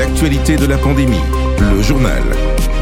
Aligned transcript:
l'actualité 0.00 0.56
de 0.56 0.64
la 0.64 0.78
pandémie, 0.78 1.20
le 1.58 1.82
journal. 1.82 2.22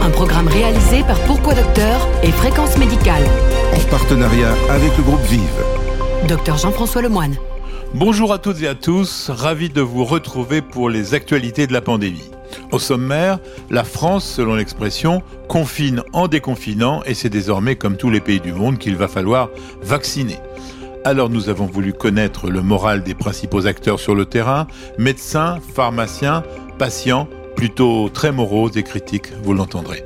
Un 0.03 0.11
programme 0.11 0.47
réalisé 0.47 1.03
par 1.03 1.19
Pourquoi 1.25 1.53
Docteur 1.53 2.07
et 2.23 2.31
Fréquence 2.31 2.79
Médicale. 2.79 3.25
En 3.75 3.81
partenariat 3.91 4.55
avec 4.71 4.97
le 4.97 5.03
groupe 5.03 5.23
Vive. 5.23 5.65
Docteur 6.29 6.59
Jean-François 6.59 7.03
Lemoine. 7.03 7.35
Bonjour 7.93 8.33
à 8.33 8.39
toutes 8.39 8.63
et 8.63 8.69
à 8.69 8.77
tous, 8.77 9.33
ravi 9.35 9.69
de 9.69 9.81
vous 9.81 10.05
retrouver 10.05 10.63
pour 10.63 10.91
les 10.91 11.15
actualités 11.15 11.67
de 11.67 11.73
la 11.73 11.81
pandémie. 11.81 12.31
Au 12.71 12.79
sommaire, 12.79 13.41
la 13.69 13.83
France, 13.83 14.25
selon 14.25 14.55
l'expression, 14.55 15.21
confine 15.49 16.05
en 16.13 16.29
déconfinant 16.29 17.03
et 17.05 17.15
c'est 17.15 17.31
désormais 17.31 17.75
comme 17.75 17.97
tous 17.97 18.11
les 18.11 18.21
pays 18.21 18.39
du 18.39 18.53
monde 18.53 18.79
qu'il 18.79 18.95
va 18.95 19.09
falloir 19.09 19.49
vacciner. 19.83 20.39
Alors 21.05 21.31
nous 21.31 21.49
avons 21.49 21.67
voulu 21.67 21.93
connaître 21.95 22.51
le 22.51 22.61
moral 22.61 23.03
des 23.03 23.15
principaux 23.15 23.67
acteurs 23.67 23.99
sur 23.99 24.15
le 24.15 24.27
terrain, 24.27 24.67
médecins, 24.99 25.59
pharmaciens, 25.75 26.43
patients, 26.79 27.29
plutôt 27.57 28.09
très 28.09 28.33
moraux 28.33 28.71
et 28.71 28.83
critiques, 28.83 29.33
vous 29.43 29.53
l'entendrez. 29.53 30.05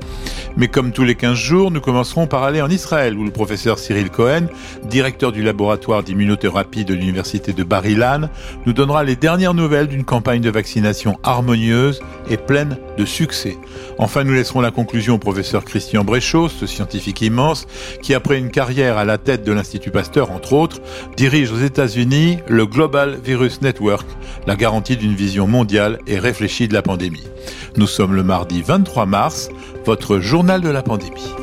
Mais 0.55 0.67
comme 0.67 0.91
tous 0.91 1.03
les 1.03 1.15
15 1.15 1.35
jours, 1.35 1.71
nous 1.71 1.81
commencerons 1.81 2.27
par 2.27 2.43
aller 2.43 2.61
en 2.61 2.69
Israël, 2.69 3.17
où 3.17 3.23
le 3.23 3.31
professeur 3.31 3.79
Cyril 3.79 4.09
Cohen, 4.11 4.47
directeur 4.83 5.31
du 5.31 5.41
laboratoire 5.41 6.03
d'immunothérapie 6.03 6.85
de 6.85 6.93
l'université 6.93 7.53
de 7.53 7.63
Bar-Ilan, 7.63 8.29
nous 8.65 8.73
donnera 8.73 9.03
les 9.03 9.15
dernières 9.15 9.55
nouvelles 9.55 9.87
d'une 9.87 10.03
campagne 10.03 10.41
de 10.41 10.51
vaccination 10.51 11.17
harmonieuse 11.23 12.01
et 12.29 12.37
pleine 12.37 12.77
de 12.97 13.05
succès. 13.05 13.57
Enfin, 13.97 14.23
nous 14.23 14.33
laisserons 14.33 14.61
la 14.61 14.71
conclusion 14.71 15.15
au 15.15 15.17
professeur 15.17 15.65
Christian 15.65 16.03
Bréchot, 16.03 16.49
ce 16.49 16.67
scientifique 16.67 17.21
immense, 17.21 17.65
qui 18.03 18.13
après 18.13 18.37
une 18.37 18.51
carrière 18.51 18.97
à 18.97 19.05
la 19.05 19.17
tête 19.17 19.43
de 19.43 19.51
l'Institut 19.51 19.91
Pasteur, 19.91 20.31
entre 20.31 20.53
autres, 20.53 20.81
dirige 21.17 21.51
aux 21.51 21.59
États-Unis 21.59 22.37
le 22.47 22.67
Global 22.67 23.19
Virus 23.23 23.61
Network, 23.61 24.07
la 24.45 24.55
garantie 24.55 24.97
d'une 24.97 25.15
vision 25.15 25.47
mondiale 25.47 25.99
et 26.05 26.19
réfléchie 26.19 26.67
de 26.67 26.73
la 26.73 26.83
pandémie. 26.83 27.27
Nous 27.75 27.87
sommes 27.87 28.13
le 28.13 28.23
mardi 28.23 28.61
23 28.61 29.05
mars, 29.05 29.49
votre 29.85 30.19
journal 30.43 30.59
de 30.59 30.69
la 30.71 30.83
pandémie. 30.83 31.33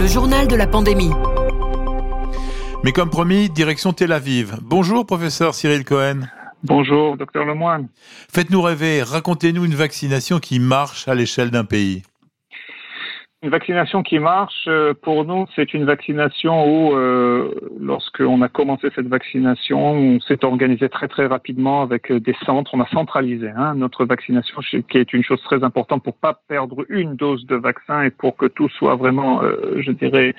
Le 0.00 0.06
journal 0.06 0.48
de 0.48 0.56
la 0.56 0.66
pandémie. 0.66 1.10
Mais 2.84 2.92
comme 2.92 3.10
promis, 3.10 3.50
direction 3.50 3.92
Tel 3.92 4.12
Aviv. 4.12 4.56
Bonjour, 4.62 5.04
professeur 5.04 5.54
Cyril 5.54 5.84
Cohen. 5.84 6.20
Bonjour, 6.62 7.18
docteur 7.18 7.44
Lemoine. 7.44 7.88
Faites-nous 8.32 8.62
rêver, 8.62 9.02
racontez-nous 9.02 9.66
une 9.66 9.74
vaccination 9.74 10.38
qui 10.38 10.58
marche 10.58 11.06
à 11.06 11.14
l'échelle 11.14 11.50
d'un 11.50 11.64
pays. 11.64 12.02
Une 13.44 13.50
vaccination 13.50 14.04
qui 14.04 14.20
marche, 14.20 14.68
euh, 14.68 14.94
pour 14.94 15.24
nous, 15.24 15.46
c'est 15.56 15.74
une 15.74 15.84
vaccination 15.84 16.64
où, 16.64 16.94
euh, 16.94 17.52
lorsqu'on 17.80 18.40
a 18.40 18.48
commencé 18.48 18.86
cette 18.94 19.08
vaccination, 19.08 19.94
on 19.94 20.20
s'est 20.20 20.44
organisé 20.44 20.88
très 20.88 21.08
très 21.08 21.26
rapidement 21.26 21.82
avec 21.82 22.12
euh, 22.12 22.20
des 22.20 22.36
centres. 22.46 22.70
On 22.72 22.80
a 22.80 22.86
centralisé 22.90 23.48
hein, 23.48 23.74
notre 23.74 24.04
vaccination, 24.04 24.60
qui 24.88 24.96
est 24.96 25.12
une 25.12 25.24
chose 25.24 25.42
très 25.42 25.64
importante 25.64 26.04
pour 26.04 26.14
pas 26.14 26.40
perdre 26.46 26.86
une 26.88 27.16
dose 27.16 27.44
de 27.46 27.56
vaccin 27.56 28.02
et 28.02 28.10
pour 28.10 28.36
que 28.36 28.46
tout 28.46 28.68
soit 28.68 28.94
vraiment, 28.94 29.42
je 29.76 29.90
dirais, 29.90 30.36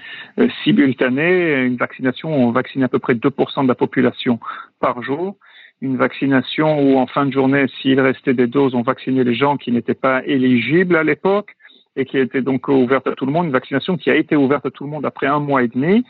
simultané. 0.63 1.61
Une 1.65 1.75
vaccination, 1.75 2.29
où 2.29 2.47
on 2.47 2.51
vaccine 2.51 2.83
à 2.83 2.87
peu 2.87 2.99
près 2.99 3.15
2% 3.15 3.63
de 3.63 3.67
la 3.67 3.75
population 3.75 4.39
par 4.79 5.03
jour 5.03 5.35
une 5.81 5.97
vaccination 5.97 6.79
où 6.79 6.97
en 6.97 7.07
fin 7.07 7.25
de 7.25 7.33
journée, 7.33 7.65
s'il 7.81 7.99
restait 7.99 8.33
des 8.33 8.47
doses, 8.47 8.73
on 8.73 8.83
vaccinait 8.83 9.25
les 9.25 9.35
gens 9.35 9.57
qui 9.57 9.69
n'étaient 9.69 9.93
pas 9.93 10.23
éligibles 10.25 10.95
à 10.95 11.03
l'époque 11.03 11.57
et 11.95 12.05
qui 12.05 12.17
a 12.17 12.21
été 12.21 12.41
donc 12.41 12.67
ouverte 12.67 13.07
à 13.07 13.13
tout 13.13 13.25
le 13.25 13.31
monde, 13.31 13.45
une 13.45 13.51
vaccination 13.51 13.97
qui 13.97 14.09
a 14.09 14.15
été 14.15 14.35
ouverte 14.35 14.65
à 14.65 14.71
tout 14.71 14.83
le 14.83 14.89
monde 14.89 15.05
après 15.05 15.27
un 15.27 15.39
mois 15.39 15.63
et 15.63 15.67
demi, 15.67 16.03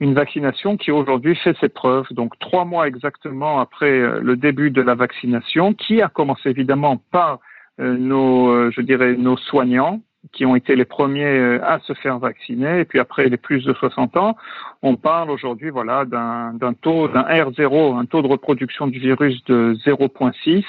une 0.00 0.14
vaccination 0.14 0.76
qui 0.76 0.90
aujourd'hui 0.90 1.34
fait 1.36 1.56
ses 1.60 1.68
preuves. 1.68 2.06
Donc 2.10 2.38
trois 2.38 2.64
mois 2.64 2.86
exactement 2.86 3.60
après 3.60 3.90
euh, 3.90 4.20
le 4.22 4.36
début 4.36 4.70
de 4.70 4.82
la 4.82 4.94
vaccination, 4.94 5.72
qui 5.72 6.02
a 6.02 6.08
commencé 6.08 6.50
évidemment 6.50 6.98
par 7.10 7.38
euh, 7.80 7.96
nos, 7.96 8.50
euh, 8.50 8.70
je 8.74 8.82
dirais, 8.82 9.14
nos 9.16 9.36
soignants, 9.36 10.00
qui 10.32 10.44
ont 10.44 10.54
été 10.54 10.76
les 10.76 10.84
premiers 10.84 11.58
à 11.62 11.78
se 11.78 11.94
faire 11.94 12.18
vacciner, 12.18 12.80
et 12.80 12.84
puis 12.84 12.98
après 12.98 13.30
les 13.30 13.38
plus 13.38 13.64
de 13.64 13.72
60 13.72 14.18
ans, 14.18 14.36
on 14.82 14.96
parle 14.96 15.30
aujourd'hui 15.30 15.70
voilà 15.70 16.04
d'un 16.04 16.74
taux 16.82 17.08
d'un 17.08 17.22
R0, 17.22 17.98
un 17.98 18.04
taux 18.04 18.20
de 18.20 18.26
reproduction 18.26 18.86
du 18.86 18.98
virus 18.98 19.42
de 19.44 19.74
0,6 19.86 20.62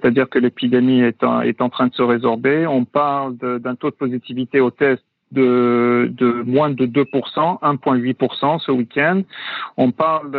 c'est-à-dire 0.00 0.28
que 0.28 0.38
l'épidémie 0.38 1.00
est, 1.00 1.24
en 1.24 1.68
train 1.68 1.86
de 1.86 1.94
se 1.94 2.02
résorber. 2.02 2.66
On 2.66 2.84
parle 2.84 3.36
d'un 3.36 3.74
taux 3.74 3.90
de 3.90 3.96
positivité 3.96 4.60
au 4.60 4.70
test 4.70 5.02
de, 5.32 6.08
de 6.12 6.42
moins 6.46 6.70
de 6.70 6.86
2%, 6.86 7.04
1,8% 7.60 8.60
ce 8.60 8.70
week-end. 8.70 9.22
On 9.76 9.90
parle 9.90 10.30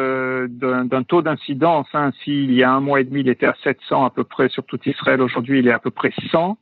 d'un 0.50 1.04
taux 1.04 1.22
d'incidence. 1.22 1.88
Hein, 1.94 2.12
S'il 2.24 2.54
y 2.54 2.64
a 2.64 2.72
un 2.72 2.80
mois 2.80 3.02
et 3.02 3.04
demi, 3.04 3.22
il 3.22 3.30
était 3.30 3.48
à 3.48 3.56
700 3.64 4.06
à 4.06 4.10
peu 4.10 4.24
près 4.24 4.50
sur 4.50 4.64
tout 4.64 4.80
Israël. 4.86 5.22
Aujourd'hui, 5.22 5.60
il 5.60 5.68
est 5.68 5.74
à 5.74 5.80
peu 5.80 5.92
près 5.92 6.14
100. 6.32 6.58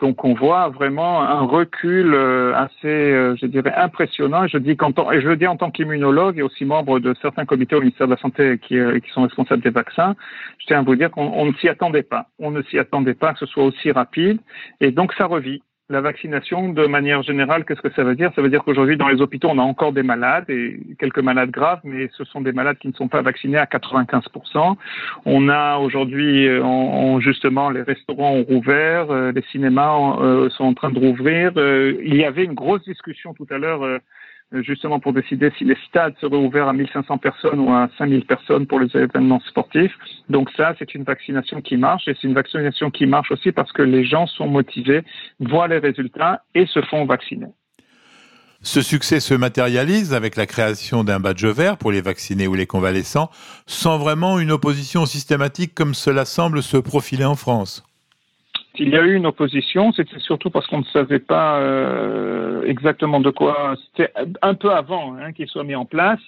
Donc 0.00 0.24
on 0.24 0.34
voit 0.34 0.68
vraiment 0.68 1.22
un 1.22 1.40
recul 1.40 2.12
euh, 2.12 2.54
assez, 2.54 2.86
euh, 2.86 3.34
je 3.36 3.46
dirais, 3.46 3.72
impressionnant. 3.74 4.46
Je 4.46 4.58
dis 4.58 4.76
qu'en 4.76 4.92
tant, 4.92 5.10
et 5.10 5.22
je 5.22 5.28
le 5.28 5.36
dis 5.36 5.46
en 5.46 5.56
tant 5.56 5.70
qu'immunologue 5.70 6.38
et 6.38 6.42
aussi 6.42 6.66
membre 6.66 6.98
de 6.98 7.14
certains 7.22 7.46
comités 7.46 7.76
au 7.76 7.80
ministère 7.80 8.06
de 8.06 8.12
la 8.12 8.18
Santé 8.18 8.58
qui, 8.58 8.78
euh, 8.78 9.00
qui 9.00 9.10
sont 9.12 9.22
responsables 9.22 9.62
des 9.62 9.70
vaccins, 9.70 10.14
je 10.58 10.66
tiens 10.66 10.80
à 10.80 10.82
vous 10.82 10.96
dire 10.96 11.10
qu'on 11.10 11.46
ne 11.46 11.52
s'y 11.54 11.68
attendait 11.68 12.02
pas. 12.02 12.26
On 12.38 12.50
ne 12.50 12.62
s'y 12.62 12.78
attendait 12.78 13.14
pas 13.14 13.32
que 13.32 13.38
ce 13.38 13.46
soit 13.46 13.64
aussi 13.64 13.90
rapide, 13.90 14.38
et 14.80 14.90
donc 14.90 15.14
ça 15.14 15.24
revit 15.24 15.62
la 15.88 16.00
vaccination, 16.00 16.70
de 16.70 16.86
manière 16.86 17.22
générale, 17.22 17.64
qu'est-ce 17.64 17.80
que 17.80 17.92
ça 17.92 18.02
veut 18.02 18.16
dire? 18.16 18.32
Ça 18.34 18.42
veut 18.42 18.48
dire 18.48 18.64
qu'aujourd'hui, 18.64 18.96
dans 18.96 19.06
les 19.06 19.20
hôpitaux, 19.20 19.48
on 19.48 19.58
a 19.58 19.62
encore 19.62 19.92
des 19.92 20.02
malades, 20.02 20.46
et 20.48 20.80
quelques 20.98 21.20
malades 21.20 21.50
graves, 21.50 21.78
mais 21.84 22.10
ce 22.16 22.24
sont 22.24 22.40
des 22.40 22.52
malades 22.52 22.76
qui 22.78 22.88
ne 22.88 22.92
sont 22.94 23.06
pas 23.06 23.22
vaccinés 23.22 23.58
à 23.58 23.66
95%. 23.66 24.76
On 25.26 25.48
a 25.48 25.78
aujourd'hui, 25.78 26.48
euh, 26.48 27.20
justement, 27.20 27.70
les 27.70 27.82
restaurants 27.82 28.32
ont 28.32 28.42
rouvert, 28.42 29.12
euh, 29.12 29.30
les 29.30 29.42
cinémas 29.52 30.16
euh, 30.20 30.50
sont 30.50 30.64
en 30.64 30.74
train 30.74 30.90
de 30.90 30.98
rouvrir. 30.98 31.52
il 31.56 32.16
y 32.16 32.24
avait 32.24 32.44
une 32.44 32.54
grosse 32.54 32.82
discussion 32.82 33.32
tout 33.34 33.46
à 33.50 33.58
l'heure 33.58 34.00
justement 34.52 35.00
pour 35.00 35.12
décider 35.12 35.50
si 35.58 35.64
les 35.64 35.76
stades 35.88 36.14
seraient 36.20 36.36
ouverts 36.36 36.68
à 36.68 36.72
1500 36.72 37.18
personnes 37.18 37.60
ou 37.60 37.70
à 37.72 37.88
5000 37.98 38.24
personnes 38.26 38.66
pour 38.66 38.80
les 38.80 38.88
événements 38.94 39.40
sportifs. 39.48 39.92
Donc 40.28 40.50
ça, 40.56 40.74
c'est 40.78 40.94
une 40.94 41.04
vaccination 41.04 41.60
qui 41.60 41.76
marche 41.76 42.06
et 42.08 42.14
c'est 42.14 42.28
une 42.28 42.34
vaccination 42.34 42.90
qui 42.90 43.06
marche 43.06 43.30
aussi 43.30 43.52
parce 43.52 43.72
que 43.72 43.82
les 43.82 44.04
gens 44.04 44.26
sont 44.26 44.48
motivés, 44.48 45.02
voient 45.40 45.68
les 45.68 45.78
résultats 45.78 46.42
et 46.54 46.66
se 46.66 46.80
font 46.82 47.04
vacciner. 47.06 47.48
Ce 48.62 48.82
succès 48.82 49.20
se 49.20 49.34
matérialise 49.34 50.14
avec 50.14 50.34
la 50.34 50.46
création 50.46 51.04
d'un 51.04 51.20
badge 51.20 51.44
vert 51.44 51.76
pour 51.76 51.92
les 51.92 52.00
vaccinés 52.00 52.48
ou 52.48 52.54
les 52.54 52.66
convalescents, 52.66 53.30
sans 53.66 53.98
vraiment 53.98 54.40
une 54.40 54.50
opposition 54.50 55.06
systématique 55.06 55.74
comme 55.74 55.94
cela 55.94 56.24
semble 56.24 56.62
se 56.62 56.76
profiler 56.76 57.24
en 57.24 57.36
France. 57.36 57.85
Il 58.78 58.90
y 58.90 58.96
a 58.96 59.02
eu 59.02 59.14
une 59.14 59.26
opposition, 59.26 59.92
c'était 59.92 60.18
surtout 60.18 60.50
parce 60.50 60.66
qu'on 60.66 60.80
ne 60.80 60.84
savait 60.84 61.18
pas 61.18 61.58
euh, 61.58 62.62
exactement 62.64 63.20
de 63.20 63.30
quoi. 63.30 63.74
C'était 63.86 64.12
un 64.42 64.54
peu 64.54 64.70
avant 64.70 65.16
hein, 65.16 65.32
qu'il 65.32 65.48
soit 65.48 65.64
mis 65.64 65.74
en 65.74 65.84
place. 65.84 66.20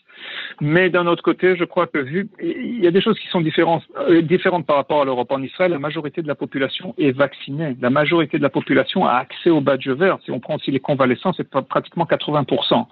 Mais 0.61 0.91
d'un 0.91 1.07
autre 1.07 1.23
côté, 1.23 1.57
je 1.57 1.65
crois 1.65 1.87
que 1.87 1.99
vu, 1.99 2.29
il 2.41 2.83
y 2.83 2.87
a 2.87 2.91
des 2.91 3.01
choses 3.01 3.19
qui 3.19 3.29
sont 3.29 3.41
différentes, 3.41 3.85
euh, 4.09 4.23
différentes 4.23 4.67
par 4.67 4.77
rapport 4.77 5.03
à 5.03 5.05
l'Europe. 5.05 5.31
En 5.31 5.43
Israël, 5.43 5.73
la 5.73 5.79
majorité 5.79 6.23
de 6.23 6.29
la 6.29 6.35
population 6.35 6.95
est 6.99 7.13
vaccinée. 7.13 7.77
La 7.81 7.91
majorité 7.91 8.39
de 8.39 8.43
la 8.43 8.51
population 8.51 9.07
a 9.07 9.15
accès 9.15 9.51
au 9.51 9.61
badge 9.61 9.89
vert. 9.89 10.19
Si 10.25 10.31
on 10.31 10.41
prend 10.41 10.57
aussi 10.57 10.71
les 10.71 10.81
convalescents, 10.81 11.33
c'est 11.37 11.49
pratiquement 11.49 12.05
80%. 12.05 12.87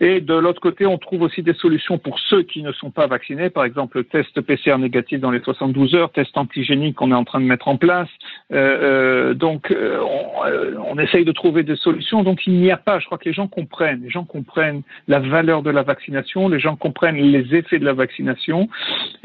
Et 0.00 0.20
de 0.20 0.34
l'autre 0.34 0.60
côté, 0.60 0.86
on 0.86 0.98
trouve 0.98 1.22
aussi 1.22 1.42
des 1.42 1.54
solutions 1.54 1.98
pour 1.98 2.18
ceux 2.20 2.42
qui 2.42 2.62
ne 2.62 2.72
sont 2.72 2.90
pas 2.90 3.06
vaccinés. 3.06 3.50
Par 3.50 3.64
exemple, 3.64 3.98
le 3.98 4.04
test 4.04 4.40
PCR 4.40 4.78
négatif 4.78 5.20
dans 5.20 5.30
les 5.30 5.40
72 5.40 5.94
heures, 5.94 6.12
test 6.12 6.36
antigénique 6.38 6.96
qu'on 6.96 7.10
est 7.10 7.16
en 7.16 7.24
train 7.24 7.40
de 7.40 7.46
mettre 7.46 7.66
en 7.68 7.76
place. 7.76 8.08
Euh, 8.52 8.67
euh, 8.68 9.34
donc, 9.34 9.70
euh, 9.70 10.00
on, 10.00 10.92
on, 10.92 10.98
essaye 10.98 11.24
de 11.24 11.32
trouver 11.32 11.62
des 11.62 11.76
solutions. 11.76 12.22
Donc, 12.22 12.46
il 12.46 12.54
n'y 12.54 12.70
a 12.70 12.76
pas, 12.76 12.98
je 12.98 13.06
crois 13.06 13.18
que 13.18 13.28
les 13.28 13.32
gens 13.32 13.48
comprennent. 13.48 14.02
Les 14.02 14.10
gens 14.10 14.24
comprennent 14.24 14.82
la 15.06 15.18
valeur 15.18 15.62
de 15.62 15.70
la 15.70 15.82
vaccination. 15.82 16.48
Les 16.48 16.60
gens 16.60 16.76
comprennent 16.76 17.16
les 17.16 17.54
effets 17.54 17.78
de 17.78 17.84
la 17.84 17.92
vaccination. 17.92 18.68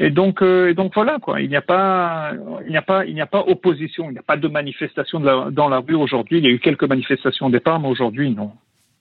Et 0.00 0.10
donc, 0.10 0.42
et 0.42 0.74
donc 0.74 0.92
voilà 0.94 1.18
quoi. 1.20 1.40
Il 1.40 1.48
n'y 1.48 1.56
a 1.56 1.62
pas, 1.62 2.32
il 2.64 2.70
n'y 2.70 2.76
a 2.76 2.82
pas, 2.82 3.04
il 3.04 3.14
n'y 3.14 3.20
a 3.20 3.26
pas 3.26 3.44
opposition. 3.46 4.10
Il 4.10 4.12
n'y 4.12 4.18
a 4.18 4.22
pas 4.22 4.36
de 4.36 4.48
manifestation 4.48 5.20
dans 5.20 5.68
la 5.68 5.78
rue 5.78 5.94
aujourd'hui. 5.94 6.38
Il 6.38 6.44
y 6.44 6.48
a 6.48 6.50
eu 6.50 6.58
quelques 6.58 6.84
manifestations 6.84 7.46
au 7.46 7.50
départ, 7.50 7.80
mais 7.80 7.88
aujourd'hui 7.88 8.30
non. 8.30 8.52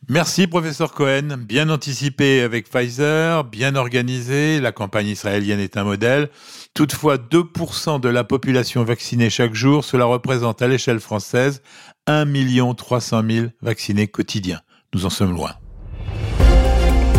Merci 0.09 0.47
professeur 0.47 0.91
Cohen, 0.91 1.37
bien 1.37 1.69
anticipé 1.69 2.41
avec 2.41 2.69
Pfizer, 2.69 3.45
bien 3.45 3.75
organisé, 3.75 4.59
la 4.59 4.73
campagne 4.73 5.07
israélienne 5.07 5.61
est 5.61 5.77
un 5.77 5.85
modèle. 5.85 6.29
Toutefois, 6.73 7.15
2% 7.17 8.01
de 8.01 8.09
la 8.09 8.25
population 8.25 8.83
vaccinée 8.83 9.29
chaque 9.29 9.53
jour, 9.53 9.85
cela 9.85 10.03
représente 10.03 10.61
à 10.61 10.67
l'échelle 10.67 10.99
française 10.99 11.61
1 12.07 12.25
300 12.73 13.21
000 13.29 13.47
vaccinés 13.61 14.07
quotidiens. 14.07 14.59
Nous 14.93 15.05
en 15.05 15.09
sommes 15.09 15.33
loin. 15.33 15.51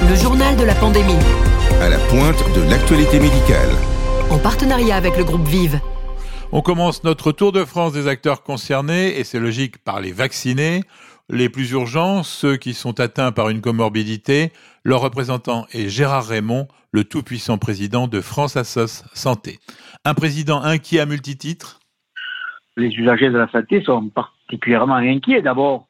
Le 0.07 0.17
journal 0.17 0.55
de 0.57 0.65
la 0.65 0.75
pandémie. 0.75 1.15
À 1.81 1.89
la 1.89 1.99
pointe 1.99 2.55
de 2.55 2.71
l'actualité 2.71 3.19
médicale. 3.19 3.71
En 4.29 4.39
partenariat 4.39 4.97
avec 4.97 5.17
le 5.17 5.25
groupe 5.25 5.49
Vive. 5.49 5.81
On 6.53 6.61
commence 6.61 7.03
notre 7.03 7.33
tour 7.33 7.51
de 7.51 7.65
France 7.65 7.95
des 7.95 8.07
acteurs 8.07 8.43
concernés, 8.43 9.19
et 9.19 9.25
c'est 9.25 9.41
logique 9.41 9.79
par 9.79 10.01
les 10.01 10.13
vaccinés. 10.13 10.85
Les 11.31 11.49
plus 11.49 11.73
urgents, 11.73 12.23
ceux 12.23 12.56
qui 12.59 12.75
sont 12.75 13.00
atteints 13.00 13.32
par 13.32 13.49
une 13.49 13.62
comorbidité, 13.62 14.53
leur 14.85 15.00
représentant 15.00 15.65
est 15.73 15.88
Gérard 15.88 16.26
Raymond, 16.26 16.69
le 16.93 17.05
tout-puissant 17.05 17.56
président 17.56 18.09
de 18.09 18.21
France 18.21 18.59
Assos 18.59 19.05
Santé. 19.15 19.59
Un 20.05 20.12
président 20.12 20.61
inquiet 20.61 21.00
à 21.00 21.06
multititres? 21.06 21.81
Les 22.76 22.88
usagers 22.88 23.31
de 23.31 23.38
la 23.38 23.49
santé 23.49 23.82
sont 23.82 24.11
particulièrement 24.11 24.97
inquiets 24.97 25.41
d'abord 25.41 25.88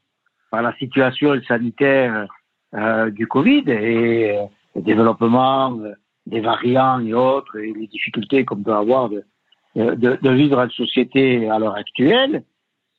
par 0.52 0.62
la 0.62 0.72
situation 0.76 1.34
sanitaire 1.48 2.28
euh, 2.75 3.10
du 3.10 3.26
Covid 3.26 3.64
et 3.66 4.38
euh, 4.38 4.44
le 4.76 4.82
développement 4.82 5.76
euh, 5.80 5.94
des 6.26 6.40
variants 6.40 7.00
et 7.00 7.12
autres 7.12 7.58
et 7.58 7.72
les 7.72 7.88
difficultés 7.88 8.44
qu'on 8.44 8.62
peut 8.62 8.72
avoir 8.72 9.08
de, 9.08 9.25
de, 9.75 10.16
de, 10.22 10.30
vivre 10.30 10.60
en 10.60 10.70
société 10.70 11.48
à 11.50 11.58
l'heure 11.58 11.75
actuelle, 11.75 12.44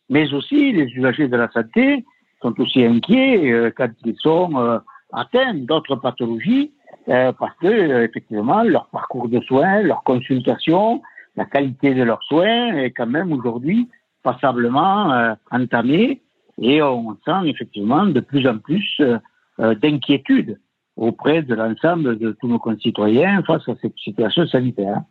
mais 0.10 0.34
aussi 0.34 0.74
les 0.74 0.88
usagers 0.88 1.30
de 1.30 1.38
la 1.38 1.50
santé 1.52 2.04
sont 2.42 2.60
aussi 2.60 2.84
inquiets 2.84 3.52
euh, 3.52 3.72
quand 3.76 3.90
ils 4.06 4.16
sont 4.18 4.58
euh, 4.58 4.80
atteints 5.14 5.54
d'autres 5.54 5.96
pathologies 5.96 6.72
parce 7.08 7.56
que 7.62 8.04
effectivement 8.04 8.64
leur 8.64 8.88
parcours 8.88 9.30
de 9.30 9.40
soins, 9.42 9.84
leur 9.84 10.02
consultation, 10.04 11.04
la 11.36 11.46
qualité 11.46 11.94
de 11.94 12.04
leurs 12.04 12.24
soins 12.24 12.76
est 12.78 12.92
quand 12.92 13.06
même 13.06 13.32
aujourd'hui 13.32 13.88
passablement 14.24 15.14
euh, 15.14 15.36
entamée 15.52 16.22
et 16.60 16.82
on 16.82 17.16
sent 17.26 17.42
effectivement 17.46 18.06
de 18.06 18.20
plus 18.20 18.48
en 18.48 18.58
plus 18.58 18.90
euh, 19.00 19.18
euh, 19.60 19.76
d'inquiétude 19.76 20.60
auprès 20.96 21.42
de 21.44 21.54
l'ensemble 21.54 22.18
de 22.18 22.32
tous 22.40 22.48
nos 22.48 22.60
concitoyens 22.60 23.44
face 23.44 23.68
à 23.68 23.76
cette 23.82 23.98
situation 23.98 24.48
sanitaire. 24.48 25.02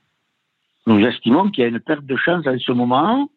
Nous 0.86 0.98
estimons 1.00 1.50
qu'il 1.50 1.62
y 1.62 1.64
a 1.66 1.68
une 1.68 1.80
perte 1.80 2.04
de 2.04 2.16
chance 2.16 2.46
en 2.46 2.58
ce 2.58 2.72
moment, 2.72 3.28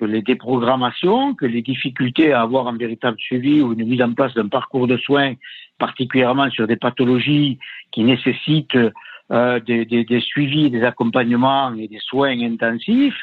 que 0.00 0.06
les 0.06 0.22
déprogrammations, 0.22 1.34
que 1.34 1.44
les 1.44 1.60
difficultés 1.60 2.32
à 2.32 2.40
avoir 2.40 2.66
un 2.68 2.76
véritable 2.76 3.18
suivi 3.18 3.60
ou 3.60 3.74
une 3.74 3.86
mise 3.86 4.00
en 4.00 4.14
place 4.14 4.32
d'un 4.32 4.48
parcours 4.48 4.86
de 4.86 4.96
soins, 4.96 5.34
particulièrement 5.78 6.48
sur 6.50 6.66
des 6.66 6.76
pathologies 6.76 7.58
qui 7.92 8.02
nécessitent 8.02 8.84
euh, 9.30 9.60
des, 9.60 10.20
suivis, 10.22 10.70
des 10.70 10.82
accompagnements 10.84 11.74
et 11.74 11.86
des 11.86 12.00
soins 12.00 12.40
intensifs, 12.40 13.20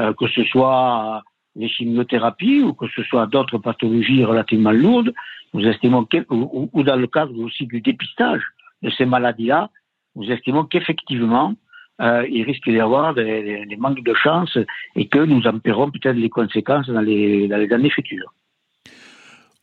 euh, 0.00 0.12
que 0.18 0.26
ce 0.26 0.42
soit 0.44 1.22
les 1.54 1.68
chimiothérapies 1.68 2.62
ou 2.62 2.74
que 2.74 2.88
ce 2.88 3.02
soit 3.04 3.26
d'autres 3.26 3.58
pathologies 3.58 4.24
relativement 4.24 4.72
lourdes, 4.72 5.14
nous 5.54 5.64
estimons 5.64 6.04
que, 6.04 6.26
ou, 6.28 6.82
dans 6.82 6.96
le 6.96 7.06
cadre 7.06 7.38
aussi 7.38 7.66
du 7.66 7.80
dépistage 7.80 8.42
de 8.82 8.90
ces 8.90 9.06
maladies-là, 9.06 9.70
nous 10.16 10.28
estimons 10.30 10.64
qu'effectivement, 10.64 11.54
euh, 12.00 12.26
il 12.30 12.42
risque 12.42 12.68
d'y 12.68 12.78
avoir 12.78 13.14
des, 13.14 13.64
des, 13.64 13.76
manques 13.76 14.02
de 14.02 14.14
chance 14.14 14.58
et 14.96 15.08
que 15.08 15.18
nous 15.18 15.46
en 15.46 15.58
paierons 15.58 15.90
peut-être 15.90 16.16
les 16.16 16.28
conséquences 16.28 16.88
dans 16.88 17.00
les, 17.00 17.48
dans 17.48 17.56
les 17.56 17.72
années 17.72 17.90
futures. 17.90 18.34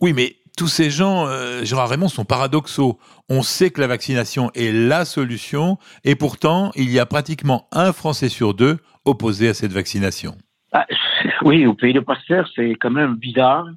Oui, 0.02 0.14
mais 0.14 0.36
tous 0.58 0.68
ces 0.68 0.90
gens, 0.90 1.28
euh, 1.28 1.64
Gérard 1.64 1.90
Raymond, 1.90 2.08
sont 2.08 2.26
paradoxaux. 2.26 2.98
On 3.30 3.44
sait 3.44 3.70
que 3.70 3.82
la 3.82 3.88
vaccination 3.88 4.50
est 4.56 4.72
la 4.72 5.06
solution, 5.06 5.78
et 6.04 6.16
pourtant, 6.16 6.72
il 6.76 6.92
y 6.92 7.00
a 7.00 7.06
pratiquement 7.06 7.68
un 7.72 7.94
Français 7.94 8.30
sur 8.30 8.56
deux 8.56 8.78
opposé 9.06 9.50
à 9.50 9.54
cette 9.54 9.72
vaccination. 9.72 10.36
Ah, 10.72 10.88
oui, 11.44 11.68
au 11.68 11.76
pays 11.76 11.94
de 11.94 12.00
Pasteur, 12.00 12.50
c'est 12.56 12.72
quand 12.76 12.92
même 12.92 13.16
bizarre. 13.16 13.68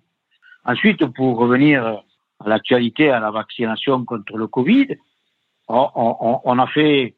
Ensuite, 0.65 1.05
pour 1.15 1.37
revenir 1.37 1.85
à 1.85 2.49
l'actualité, 2.49 3.11
à 3.11 3.21
la 3.21 3.31
vaccination 3.31 4.05
contre 4.05 4.37
le 4.37 4.47
Covid, 4.47 4.97
on, 5.69 5.89
on, 5.95 6.41
on 6.43 6.59
a 6.59 6.67
fait 6.69 7.16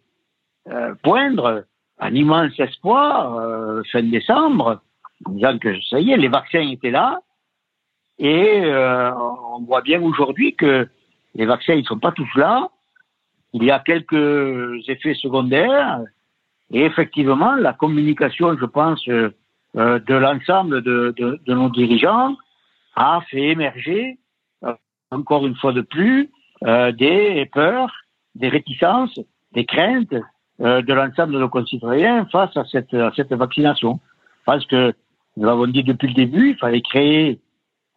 euh, 0.69 0.95
poindre 1.03 1.65
un 1.99 2.15
immense 2.15 2.59
espoir 2.59 3.37
euh, 3.37 3.83
fin 3.91 4.03
décembre, 4.03 4.81
en 5.25 5.33
disant 5.33 5.59
que 5.59 5.81
ça 5.83 6.01
y 6.01 6.13
est, 6.13 6.17
les 6.17 6.29
vaccins 6.29 6.61
étaient 6.61 6.91
là, 6.91 7.21
et 8.19 8.65
euh, 8.65 9.13
on 9.15 9.61
voit 9.61 9.83
bien 9.83 10.03
aujourd'hui 10.03 10.55
que 10.55 10.89
les 11.35 11.47
vaccins, 11.47 11.75
ils 11.75 11.87
sont 11.87 11.99
pas 11.99 12.13
tous 12.13 12.29
là. 12.35 12.69
Il 13.53 13.63
y 13.65 13.71
a 13.71 13.79
quelques 13.79 14.89
effets 14.89 15.15
secondaires. 15.15 16.01
Et 16.71 16.85
effectivement, 16.85 17.55
la 17.55 17.73
communication, 17.73 18.57
je 18.59 18.67
pense, 18.67 19.07
euh, 19.09 19.31
de 19.75 20.15
l'ensemble 20.15 20.83
de, 20.83 21.15
de, 21.17 21.41
de, 21.47 21.55
nos 21.55 21.71
dirigeants 21.71 22.37
a 22.95 23.21
fait 23.31 23.49
émerger, 23.51 24.19
euh, 24.65 24.75
encore 25.11 25.47
une 25.47 25.57
fois 25.57 25.73
de 25.73 25.83
plus, 25.83 26.31
des 26.61 27.49
peurs, 27.53 27.93
des 28.35 28.49
réticences, 28.49 29.21
des 29.53 29.65
craintes 29.65 30.15
de 30.59 30.93
l'ensemble 30.93 31.35
de 31.35 31.39
nos 31.39 31.49
concitoyens 31.49 32.27
face 32.27 32.57
à 32.57 32.65
cette, 32.65 32.93
à 32.95 33.13
cette 33.15 33.33
vaccination. 33.33 34.01
Parce 34.45 34.67
que, 34.67 34.93
nous 35.37 35.47
l'avons 35.47 35.69
dit 35.69 35.85
depuis 35.85 36.09
le 36.09 36.15
début, 36.15 36.51
il 36.51 36.57
fallait 36.57 36.81
créer 36.81 37.41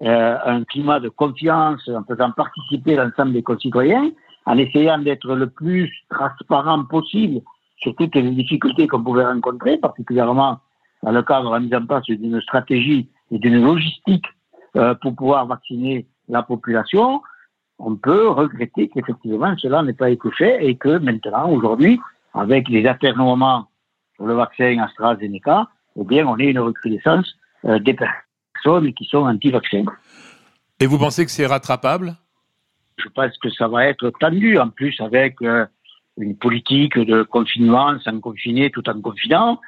euh, 0.03 0.37
un 0.45 0.63
climat 0.63 0.99
de 0.99 1.09
confiance 1.09 1.87
en 1.87 2.03
faisant 2.03 2.31
participer 2.31 2.95
l'ensemble 2.95 3.33
des 3.33 3.43
concitoyens, 3.43 4.09
en 4.47 4.57
essayant 4.57 4.97
d'être 4.97 5.35
le 5.35 5.47
plus 5.47 5.91
transparent 6.09 6.83
possible 6.85 7.41
sur 7.77 7.95
toutes 7.95 8.15
les 8.15 8.31
difficultés 8.31 8.87
qu'on 8.87 9.03
pouvait 9.03 9.25
rencontrer, 9.25 9.77
particulièrement 9.77 10.59
dans 11.03 11.11
le 11.11 11.21
cadre 11.21 11.49
de 11.49 11.53
la 11.53 11.59
mise 11.59 11.75
en 11.75 11.85
place 11.85 12.03
d'une 12.05 12.41
stratégie 12.41 13.09
et 13.29 13.37
d'une 13.37 13.63
logistique 13.63 14.25
euh, 14.75 14.95
pour 14.95 15.15
pouvoir 15.15 15.45
vacciner 15.45 16.07
la 16.29 16.41
population, 16.41 17.21
on 17.77 17.95
peut 17.95 18.29
regretter 18.29 18.87
qu'effectivement 18.87 19.55
cela 19.57 19.83
n'ait 19.83 19.93
pas 19.93 20.09
été 20.09 20.31
fait 20.31 20.65
et 20.65 20.77
que 20.77 20.97
maintenant, 20.97 21.49
aujourd'hui, 21.49 21.99
avec 22.33 22.69
les 22.69 22.85
atermoiements 22.85 23.67
sur 24.15 24.25
le 24.25 24.33
vaccin 24.35 24.77
AstraZeneca, 24.79 25.67
eh 25.99 26.03
bien, 26.03 26.25
on 26.27 26.37
ait 26.37 26.51
une 26.51 26.59
recrudescence 26.59 27.35
euh, 27.65 27.79
des 27.79 27.93
personnes 27.93 28.15
personnes 28.61 28.93
qui 28.93 29.05
sont 29.05 29.25
anti-vaccins. 29.25 29.85
Et 30.79 30.85
vous 30.85 30.97
pensez 30.97 31.25
que 31.25 31.31
c'est 31.31 31.45
rattrapable? 31.45 32.15
Je 32.97 33.09
pense 33.09 33.37
que 33.37 33.49
ça 33.49 33.67
va 33.67 33.85
être 33.85 34.11
tendu, 34.19 34.57
en 34.57 34.69
plus 34.69 34.99
avec 34.99 35.41
euh, 35.41 35.65
une 36.17 36.35
politique 36.37 36.97
de 36.97 37.23
confinement 37.23 37.99
sans 37.99 38.19
confiner 38.19 38.69
tout 38.71 38.87
en 38.89 38.99
confinant. 39.01 39.59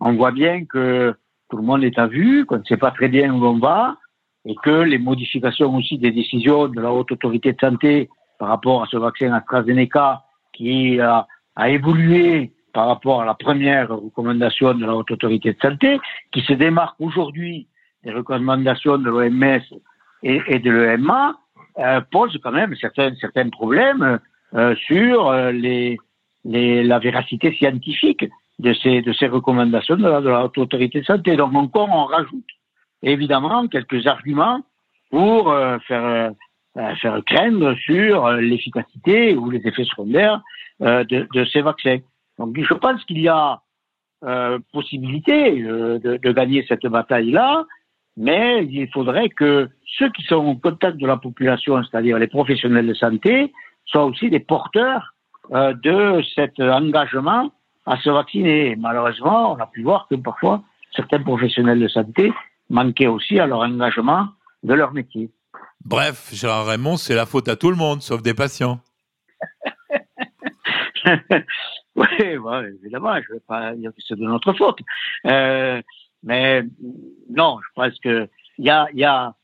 On 0.00 0.14
voit 0.14 0.32
bien 0.32 0.64
que 0.64 1.14
tout 1.48 1.56
le 1.56 1.62
monde 1.62 1.84
est 1.84 1.98
à 1.98 2.06
vue, 2.06 2.44
qu'on 2.46 2.58
ne 2.58 2.64
sait 2.64 2.76
pas 2.76 2.90
très 2.90 3.08
bien 3.08 3.32
où 3.32 3.44
on 3.44 3.58
va, 3.58 3.96
et 4.44 4.54
que 4.62 4.82
les 4.82 4.98
modifications 4.98 5.74
aussi 5.76 5.98
des 5.98 6.10
décisions 6.10 6.68
de 6.68 6.80
la 6.80 6.92
haute 6.92 7.12
autorité 7.12 7.52
de 7.52 7.58
santé 7.60 8.08
par 8.38 8.48
rapport 8.48 8.82
à 8.82 8.86
ce 8.86 8.96
vaccin 8.96 9.32
AstraZeneca 9.32 10.24
qui 10.52 11.00
a, 11.00 11.26
a 11.56 11.70
évolué 11.70 12.52
par 12.72 12.86
rapport 12.86 13.22
à 13.22 13.24
la 13.24 13.34
première 13.34 13.88
recommandation 13.90 14.74
de 14.74 14.84
la 14.86 14.94
haute 14.94 15.10
autorité 15.10 15.52
de 15.52 15.58
santé, 15.60 16.00
qui 16.32 16.40
se 16.42 16.52
démarque 16.54 16.96
aujourd'hui 17.00 17.68
les 18.04 18.12
recommandations 18.12 18.98
de 18.98 19.08
l'OMS 19.08 19.60
et, 20.22 20.58
de 20.58 20.70
l'EMA 20.70 21.36
euh, 21.78 22.00
posent 22.10 22.38
quand 22.42 22.52
même 22.52 22.74
certains, 22.76 23.14
certains 23.20 23.48
problèmes 23.50 24.18
euh, 24.54 24.74
sur 24.76 25.28
euh, 25.28 25.52
les, 25.52 25.98
les, 26.44 26.82
la 26.82 26.98
véracité 26.98 27.52
scientifique 27.54 28.24
de 28.58 28.72
ces, 28.74 29.02
de 29.02 29.12
ces 29.12 29.26
recommandations 29.26 29.96
de 29.96 30.06
la, 30.06 30.20
la 30.20 30.44
autorité 30.44 31.00
de 31.00 31.04
santé. 31.04 31.36
Donc 31.36 31.54
encore, 31.54 31.88
on 31.90 32.04
rajoute 32.04 32.46
évidemment 33.02 33.66
quelques 33.68 34.06
arguments 34.06 34.60
pour 35.10 35.50
euh, 35.50 35.78
faire, 35.86 36.32
euh, 36.76 36.94
faire 36.96 37.20
craindre 37.24 37.74
sur 37.74 38.30
l'efficacité 38.32 39.34
ou 39.34 39.50
les 39.50 39.66
effets 39.66 39.84
secondaires 39.84 40.40
de, 40.82 41.28
de, 41.32 41.44
ces 41.46 41.62
vaccins. 41.62 41.98
Donc 42.38 42.58
je 42.60 42.74
pense 42.74 43.04
qu'il 43.04 43.20
y 43.20 43.28
a 43.28 43.60
possibilité 44.72 45.62
de, 45.62 46.18
de, 46.18 46.32
gagner 46.32 46.64
cette 46.68 46.86
bataille-là 46.86 47.64
mais 48.16 48.66
il 48.70 48.88
faudrait 48.92 49.28
que 49.30 49.70
ceux 49.98 50.10
qui 50.10 50.22
sont 50.24 50.36
en 50.36 50.56
contact 50.56 50.98
de 50.98 51.06
la 51.06 51.16
population, 51.16 51.82
c'est-à-dire 51.82 52.18
les 52.18 52.26
professionnels 52.26 52.86
de 52.86 52.94
santé, 52.94 53.52
soient 53.86 54.04
aussi 54.04 54.30
des 54.30 54.40
porteurs 54.40 55.14
euh, 55.52 55.74
de 55.82 56.22
cet 56.34 56.60
engagement 56.60 57.50
à 57.86 57.96
se 57.98 58.10
vacciner. 58.10 58.76
Malheureusement, 58.76 59.52
on 59.52 59.56
a 59.56 59.66
pu 59.66 59.82
voir 59.82 60.06
que 60.08 60.14
parfois, 60.14 60.62
certains 60.94 61.20
professionnels 61.20 61.80
de 61.80 61.88
santé 61.88 62.32
manquaient 62.70 63.06
aussi 63.06 63.40
à 63.40 63.46
leur 63.46 63.60
engagement 63.60 64.28
de 64.62 64.74
leur 64.74 64.92
métier. 64.92 65.30
Bref, 65.84 66.30
Gérard 66.32 66.66
Raymond, 66.66 66.96
c'est 66.96 67.14
la 67.14 67.26
faute 67.26 67.48
à 67.48 67.56
tout 67.56 67.70
le 67.70 67.76
monde, 67.76 68.02
sauf 68.02 68.22
des 68.22 68.34
patients. 68.34 68.78
oui, 71.96 72.06
ouais, 72.36 72.68
évidemment, 72.82 73.14
je 73.16 73.32
ne 73.32 73.34
vais 73.34 73.44
pas 73.46 73.74
dire 73.74 73.90
que 73.90 74.02
c'est 74.06 74.18
de 74.18 74.24
notre 74.24 74.52
faute. 74.52 74.78
Euh, 75.26 75.80
mais 76.22 76.62
non, 77.30 77.58
je 77.60 77.68
pense 77.74 77.98
que 78.00 78.28
il 78.58 78.66
y 78.66 78.70
a, 78.70 78.86
y, 78.94 79.04
a, 79.04 79.34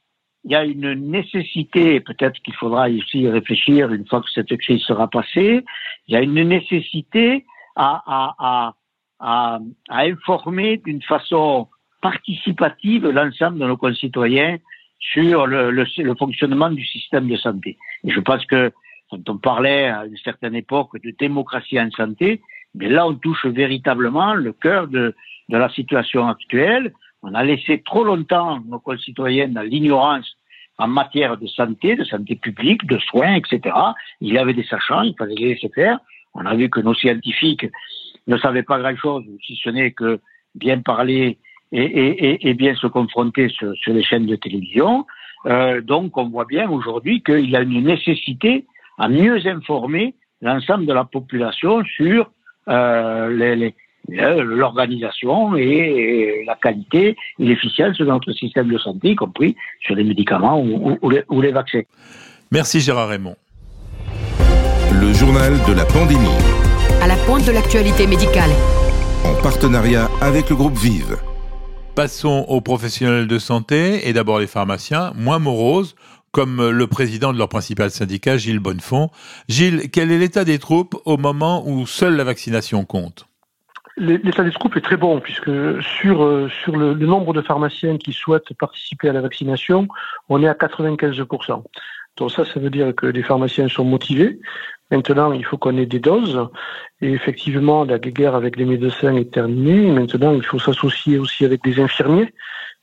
y 0.45 0.55
a 0.55 0.65
une 0.65 0.93
nécessité, 1.11 2.01
peut-être 2.01 2.41
qu'il 2.43 2.55
faudra 2.55 2.89
ici 2.89 3.29
réfléchir 3.29 3.93
une 3.93 4.07
fois 4.07 4.21
que 4.21 4.31
cette 4.33 4.55
crise 4.59 4.83
sera 4.83 5.09
passée, 5.09 5.65
il 6.07 6.15
y 6.15 6.17
a 6.17 6.23
une 6.23 6.43
nécessité 6.43 7.47
à, 7.75 8.03
à, 8.07 8.35
à, 8.39 8.75
à, 9.19 9.59
à 9.89 10.01
informer 10.03 10.77
d'une 10.79 11.03
façon 11.03 11.69
participative 12.01 13.09
l'ensemble 13.09 13.59
de 13.59 13.67
nos 13.67 13.77
concitoyens 13.77 14.59
sur 15.01 15.47
le, 15.47 15.71
le, 15.71 15.87
le, 15.97 16.15
fonctionnement 16.15 16.71
du 16.71 16.85
système 16.85 17.29
de 17.29 17.37
santé. 17.37 17.77
Et 18.05 18.11
je 18.11 18.21
pense 18.21 18.45
que 18.47 18.73
quand 19.11 19.29
on 19.29 19.39
parlait 19.39 19.87
à 19.87 20.07
une 20.07 20.17
certaine 20.19 20.55
époque 20.55 21.01
de 21.03 21.13
démocratie 21.19 21.81
en 21.81 21.91
santé, 21.91 22.43
mais 22.75 22.89
là 22.89 23.07
on 23.07 23.15
touche 23.15 23.47
véritablement 23.47 24.35
le 24.35 24.53
cœur 24.53 24.89
de, 24.89 25.15
de 25.49 25.57
la 25.57 25.69
situation 25.71 26.29
actuelle. 26.29 26.93
On 27.23 27.35
a 27.35 27.43
laissé 27.43 27.83
trop 27.85 28.05
longtemps 28.05 28.61
nos 28.67 28.79
concitoyens 28.79 29.49
dans 29.49 29.63
l'ignorance 29.63 30.37
en 30.79 30.87
matière 30.87 31.37
de 31.37 31.47
santé, 31.47 31.97
de 31.97 32.05
santé 32.05 32.37
publique, 32.37 32.87
de 32.87 32.99
soins, 32.99 33.35
etc. 33.35 33.75
Il 34.21 34.33
y 34.33 34.39
avait 34.39 34.55
des 34.55 34.65
sachants, 34.65 35.03
il 35.03 35.15
fallait 35.19 35.35
les 35.35 35.55
laisser 35.55 35.69
faire. 35.75 35.99
On 36.35 36.47
a 36.47 36.55
vu 36.55 36.71
que 36.71 36.81
nos 36.81 36.95
scientifiques 36.95 37.67
ne 38.29 38.39
savaient 38.39 38.63
pas 38.63 38.79
grand-chose, 38.79 39.25
si 39.45 39.57
ce 39.57 39.71
n'est 39.71 39.91
que 39.91 40.21
bien 40.55 40.81
parler 40.81 41.39
et, 41.73 42.55
bien 42.55 42.75
se 42.75 42.87
confronter 42.87 43.49
sur, 43.49 43.75
les 43.87 44.03
chaînes 44.03 44.27
de 44.27 44.37
télévision. 44.37 45.07
Euh, 45.47 45.81
donc 45.81 46.17
on 46.17 46.29
voit 46.29 46.47
bien 46.47 46.71
aujourd'hui 46.71 47.23
qu'il 47.23 47.51
y 47.51 47.57
a 47.57 47.61
une 47.61 47.85
nécessité 47.85 48.65
à 48.99 49.09
mieux 49.09 49.47
informer 49.47 50.15
l'ensemble 50.43 50.87
de 50.87 50.93
la 50.93 51.05
population 51.05 51.83
sur 51.85 52.31
euh, 52.69 53.71
l'organisation 54.09 55.57
et, 55.57 56.45
la 56.47 56.57
qualité 56.57 57.17
et 57.39 57.45
l'efficience 57.45 57.97
de 57.99 58.05
notre 58.05 58.33
système 58.33 58.69
de 58.69 58.79
santé, 58.79 59.11
y 59.11 59.17
compris 59.17 59.57
sur 59.81 59.95
les 59.95 60.05
médicaments 60.05 60.61
ou, 60.61 61.11
les, 61.11 61.23
ou 61.29 61.41
les 61.41 61.53
vaccins. 61.53 61.83
Merci 62.51 62.81
Gérard 62.81 63.09
Raymond. 63.09 63.37
Le 64.93 65.13
journal 65.13 65.53
de 65.69 65.75
la 65.75 65.85
pandémie. 65.85 66.39
À 67.03 67.07
la 67.07 67.17
pointe 67.27 67.47
de 67.47 67.53
l'actualité 67.53 68.07
médicale. 68.07 68.51
En 69.25 69.41
partenariat 69.43 70.09
avec 70.21 70.49
le 70.49 70.57
groupe 70.57 70.77
Vive. 70.77 71.17
Passons 71.95 72.47
aux 72.49 72.61
professionnels 72.61 73.27
de 73.27 73.39
santé 73.39 74.09
et 74.09 74.13
d'abord 74.13 74.39
les 74.39 74.47
pharmaciens, 74.47 75.13
moins 75.17 75.39
moroses, 75.39 75.95
comme 76.33 76.71
le 76.71 76.87
président 76.87 77.33
de 77.33 77.39
leur 77.39 77.49
principal 77.49 77.91
syndicat, 77.91 78.37
Gilles 78.37 78.59
Bonnefond. 78.59 79.11
Gilles, 79.49 79.91
quel 79.91 80.11
est 80.13 80.19
l'état 80.19 80.45
des 80.45 80.59
troupes 80.59 80.97
au 81.05 81.17
moment 81.17 81.67
où 81.67 81.87
seule 81.87 82.17
la 82.17 82.25
vaccination 82.25 82.85
compte? 82.85 83.29
L'état 83.97 84.45
des 84.45 84.53
troupes 84.53 84.77
est 84.77 84.81
très 84.81 84.97
bon 84.97 85.19
puisque 85.19 85.51
sur, 85.83 86.23
euh, 86.23 86.49
sur 86.63 86.77
le, 86.77 86.95
nombre 86.95 87.33
de 87.33 87.43
pharmaciens 87.43 87.99
qui 87.99 88.13
souhaitent 88.13 88.55
participer 88.55 89.09
à 89.09 89.13
la 89.13 89.21
vaccination, 89.21 89.89
on 90.29 90.41
est 90.43 90.49
à 90.49 90.55
95%. 90.55 91.65
Donc 92.17 92.31
ça, 92.31 92.45
ça 92.45 92.61
veut 92.61 92.71
dire 92.71 92.95
que 92.95 93.07
les 93.07 93.25
pharmaciens 93.25 93.69
sont 93.69 93.85
motivés. 93.85 94.39
Maintenant, 94.93 95.33
il 95.33 95.45
faut 95.45 95.59
qu'on 95.59 95.77
ait 95.77 95.87
des 95.87 95.99
doses. 95.99 96.49
Et 97.01 97.13
effectivement, 97.13 97.85
la 97.85 97.99
guerre 97.99 98.37
avec 98.37 98.57
les 98.57 98.65
médecins 98.65 99.15
est 99.17 99.33
terminée. 99.33 99.91
Maintenant, 99.91 100.33
il 100.33 100.45
faut 100.45 100.59
s'associer 100.59 101.19
aussi 101.19 101.45
avec 101.45 101.63
des 101.65 101.81
infirmiers 101.81 102.33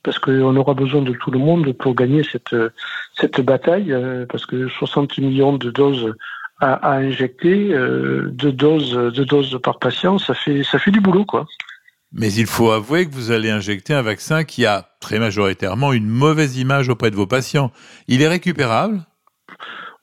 parce 0.06 0.20
qu'on 0.20 0.54
aura 0.54 0.74
besoin 0.74 1.02
de 1.02 1.12
tout 1.12 1.32
le 1.32 1.40
monde 1.40 1.72
pour 1.72 1.96
gagner 1.96 2.22
cette, 2.22 2.54
cette 3.18 3.40
bataille, 3.40 3.92
euh, 3.92 4.24
parce 4.30 4.46
que 4.46 4.68
60 4.68 5.18
millions 5.18 5.56
de 5.56 5.68
doses 5.72 6.14
à, 6.60 6.92
injecter, 6.92 7.74
euh, 7.74 8.30
deux 8.30 8.52
doses, 8.52 8.94
deux 9.12 9.24
doses 9.24 9.58
par 9.60 9.80
patient, 9.80 10.16
ça 10.18 10.32
fait, 10.32 10.62
ça 10.62 10.78
fait 10.78 10.92
du 10.92 11.00
boulot, 11.00 11.24
quoi. 11.24 11.44
Mais 12.12 12.32
il 12.32 12.46
faut 12.46 12.70
avouer 12.70 13.06
que 13.06 13.12
vous 13.12 13.32
allez 13.32 13.50
injecter 13.50 13.94
un 13.94 14.02
vaccin 14.02 14.44
qui 14.44 14.64
a 14.64 14.86
très 15.00 15.18
majoritairement 15.18 15.92
une 15.92 16.06
mauvaise 16.06 16.56
image 16.56 16.88
auprès 16.88 17.10
de 17.10 17.16
vos 17.16 17.26
patients. 17.26 17.72
Il 18.06 18.22
est 18.22 18.28
récupérable? 18.28 19.00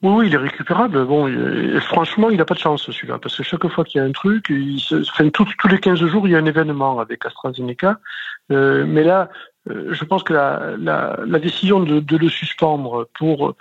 Oui, 0.02 0.12
oui, 0.12 0.28
il 0.28 0.34
est 0.34 0.38
récupérable. 0.38 1.06
Bon, 1.06 1.32
franchement, 1.80 2.30
il 2.30 2.36
n'a 2.36 2.44
pas 2.44 2.56
de 2.56 2.60
chance 2.60 2.84
celui-là, 2.84 3.20
parce 3.20 3.38
que 3.38 3.44
chaque 3.44 3.66
fois 3.70 3.86
qu'il 3.86 4.00
y 4.00 4.04
a 4.04 4.06
un 4.06 4.12
truc, 4.12 4.48
il 4.50 4.82
se, 4.82 4.96
enfin, 4.96 5.30
tous, 5.30 5.48
les 5.70 5.80
15 5.80 6.06
jours, 6.08 6.28
il 6.28 6.32
y 6.32 6.36
a 6.36 6.40
un 6.40 6.46
événement 6.46 7.00
avec 7.00 7.26
AstraZeneca. 7.26 8.00
Euh, 8.52 8.86
mais 8.88 9.04
là, 9.04 9.30
euh, 9.70 9.94
je 9.94 10.04
pense 10.04 10.24
que 10.24 10.34
la, 10.34 10.76
la, 10.78 11.20
la 11.26 11.40
décision 11.40 11.80
de, 11.80 12.00
de, 12.00 12.18
le 12.18 12.30
suspendre 12.30 13.08
pour 13.14 13.56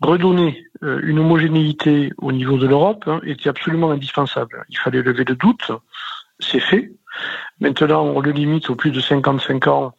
redonner 0.00 0.66
euh, 0.82 1.00
une 1.02 1.18
homogénéité 1.18 2.12
au 2.18 2.32
niveau 2.32 2.58
de 2.58 2.66
l'Europe 2.66 3.04
hein, 3.06 3.20
était 3.24 3.48
absolument 3.48 3.90
indispensable. 3.90 4.64
Il 4.68 4.78
fallait 4.78 5.02
lever 5.02 5.24
le 5.24 5.36
doute, 5.36 5.70
c'est 6.40 6.60
fait. 6.60 6.92
Maintenant, 7.60 8.04
on 8.04 8.20
le 8.20 8.30
limite 8.30 8.70
aux 8.70 8.74
plus 8.74 8.90
de 8.90 9.00
55 9.00 9.66
ans 9.66 9.94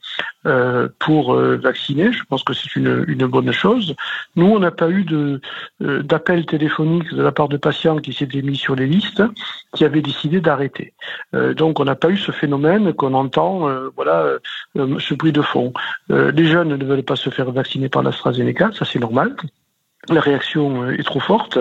euh, 0.46 0.90
pour 1.00 1.34
euh, 1.34 1.56
vacciner. 1.56 2.12
Je 2.12 2.24
pense 2.26 2.44
que 2.44 2.54
c'est 2.54 2.76
une, 2.76 3.06
une, 3.08 3.26
bonne 3.28 3.52
chose. 3.54 3.96
Nous, 4.36 4.46
on 4.46 4.60
n'a 4.60 4.72
pas 4.72 4.90
eu 4.90 5.06
euh, 5.12 6.04
d'appel 6.04 6.46
téléphonique 6.46 7.14
de 7.14 7.22
la 7.22 7.32
part 7.32 7.48
de 7.48 7.56
patients 7.56 7.98
qui 7.98 8.12
s'étaient 8.12 8.42
mis 8.42 8.58
sur 8.58 8.76
les 8.76 8.86
listes, 8.86 9.24
qui 9.74 9.86
avaient 9.86 10.02
décidé 10.02 10.42
d'arrêter. 10.42 10.94
donc, 11.56 11.80
on 11.80 11.86
n'a 11.86 11.96
pas 11.96 12.10
eu 12.10 12.18
ce 12.18 12.32
phénomène 12.32 12.94
qu'on 12.94 13.14
entend, 13.14 13.70
voilà, 13.96 14.34
ce 14.76 15.14
bruit 15.14 15.32
de 15.32 15.42
fond. 15.42 15.74
les 16.10 16.46
jeunes 16.46 16.76
ne 16.76 16.86
veulent 16.86 17.04
pas 17.04 17.16
se 17.16 17.30
faire 17.30 17.50
vacciner 17.52 17.90
par 17.90 18.04
l'AstraZeneca, 18.04 18.72
ça 18.74 18.86
c'est 18.86 19.00
normal 19.00 19.36
la 20.10 20.22
réaction 20.22 20.84
euh, 20.84 20.98
est 20.98 21.04
trop 21.04 21.20
forte. 21.20 21.60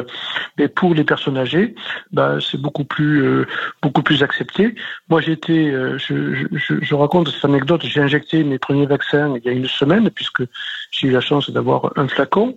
Mais 0.58 0.68
pour 0.68 0.94
les 0.94 1.04
personnes 1.04 1.38
âgées, 1.38 1.74
bah, 2.10 2.38
c'est 2.40 2.60
beaucoup 2.60 2.84
plus 2.84 3.22
euh, 3.22 3.46
beaucoup 3.82 4.02
plus 4.02 4.22
accepté. 4.22 4.74
Moi, 5.08 5.22
été, 5.22 5.70
euh, 5.70 5.98
je, 5.98 6.46
je, 6.52 6.74
je, 6.80 6.94
raconte 6.94 7.28
cette 7.28 7.44
anecdote. 7.44 7.82
J'ai 7.84 8.00
injecté 8.00 8.44
mes 8.44 8.58
premiers 8.58 8.86
vaccins 8.86 9.34
il 9.36 9.44
y 9.44 9.48
a 9.48 9.52
une 9.52 9.68
semaine 9.68 10.10
puisque 10.10 10.42
j'ai 10.90 11.08
eu 11.08 11.10
la 11.10 11.20
chance 11.20 11.50
d'avoir 11.50 11.92
un 11.96 12.08
flacon. 12.08 12.56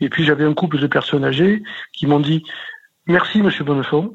Et 0.00 0.08
puis 0.08 0.24
j'avais 0.24 0.44
un 0.44 0.54
couple 0.54 0.78
de 0.78 0.86
personnes 0.86 1.24
âgées 1.24 1.62
qui 1.92 2.06
m'ont 2.06 2.20
dit 2.20 2.44
merci 3.06 3.42
Monsieur 3.42 3.64
Bonnefond 3.64 4.12